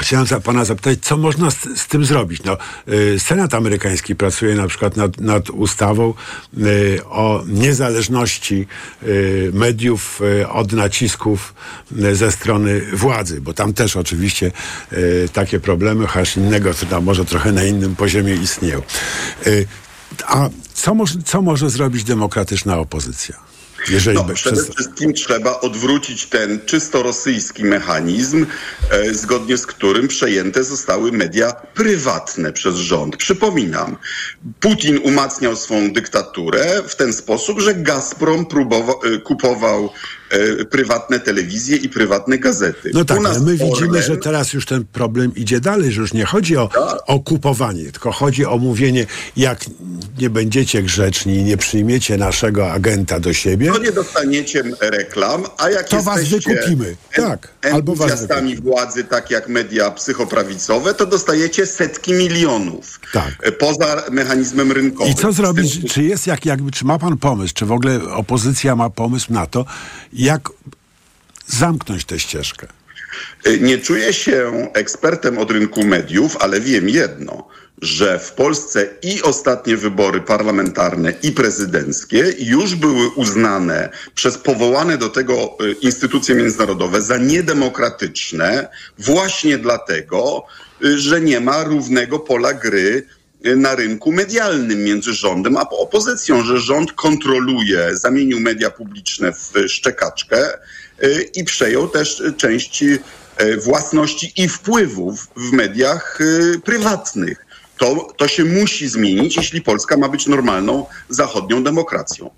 [0.00, 2.42] Chciałem za pana zapytać, co można z, z tym zrobić?
[2.44, 2.56] No,
[2.88, 6.14] y, Senat amerykański pracuje na przykład nad, nad ustawą
[6.58, 8.66] y, o niezależności
[9.02, 11.54] y, mediów y, od nacisków
[11.98, 14.52] y, ze strony władzy, bo tam też oczywiście
[14.92, 18.82] y, takie problemy, chociaż innego, co tam może trochę na innym poziomie istnieją.
[20.26, 23.49] A co, co może zrobić demokratyczna opozycja?
[23.88, 28.46] Jeżeli no, przede przez- wszystkim trzeba odwrócić ten czysto rosyjski mechanizm,
[28.90, 33.16] e, zgodnie z którym przejęte zostały media prywatne przez rząd.
[33.16, 33.96] Przypominam,
[34.60, 39.90] Putin umacniał swą dyktaturę w ten sposób, że Gazprom próbował, e, kupował
[40.70, 42.90] prywatne telewizje i prywatne gazety.
[42.94, 46.12] No tak, ale my widzimy, Orlen- że teraz już ten problem idzie dalej, że już
[46.12, 46.98] nie chodzi o, Tak.
[47.06, 49.06] o kupowanie, tylko chodzi o mówienie,
[49.36, 49.64] jak
[50.18, 55.88] nie będziecie grzeczni nie przyjmiecie naszego agenta do siebie, to nie dostaniecie reklam, a jak
[55.88, 56.96] To was wykupimy.
[57.14, 63.00] Tak, albo was entuzjastami władzy, tak jak media psychoprawicowe, to dostajecie setki milionów.
[63.12, 63.34] Tak.
[63.42, 65.12] e, Poza mechanizmem rynkowym.
[65.12, 65.78] I co zrobić?
[65.80, 69.32] tym- Czy jest jak, jakby, czy ma pan pomysł, czy w ogóle opozycja ma pomysł
[69.32, 69.64] na to,
[70.20, 70.48] jak
[71.46, 72.66] zamknąć tę ścieżkę?
[73.44, 77.48] E, Nie czuję się ekspertem od rynku mediów, ale wiem jedno,
[77.82, 85.08] że w Polsce i ostatnie wybory parlamentarne i prezydenckie już były uznane przez powołane do
[85.08, 88.68] tego e, instytucje międzynarodowe za niedemokratyczne
[88.98, 90.44] właśnie dlatego,
[90.84, 93.06] e, że nie ma równego pola gry
[93.44, 100.48] na rynku medialnym między rządem a opozycją, że rząd kontroluje, zamienił media publiczne w szczekaczkę
[101.04, 102.98] y, i przejął też y, część y,
[103.64, 107.46] własności i wpływów w mediach y, prywatnych.
[107.78, 112.30] To, to się musi zmienić, jeśli Polska ma być normalną zachodnią demokracją.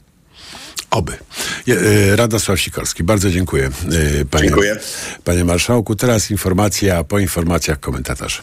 [0.90, 1.12] Oby.
[2.14, 3.70] Radosław Sikorski, bardzo dziękuję.
[4.30, 4.76] Panie, Dziękuję.
[5.24, 8.42] Panie Marszałku, teraz informacja, po informacjach komentarz.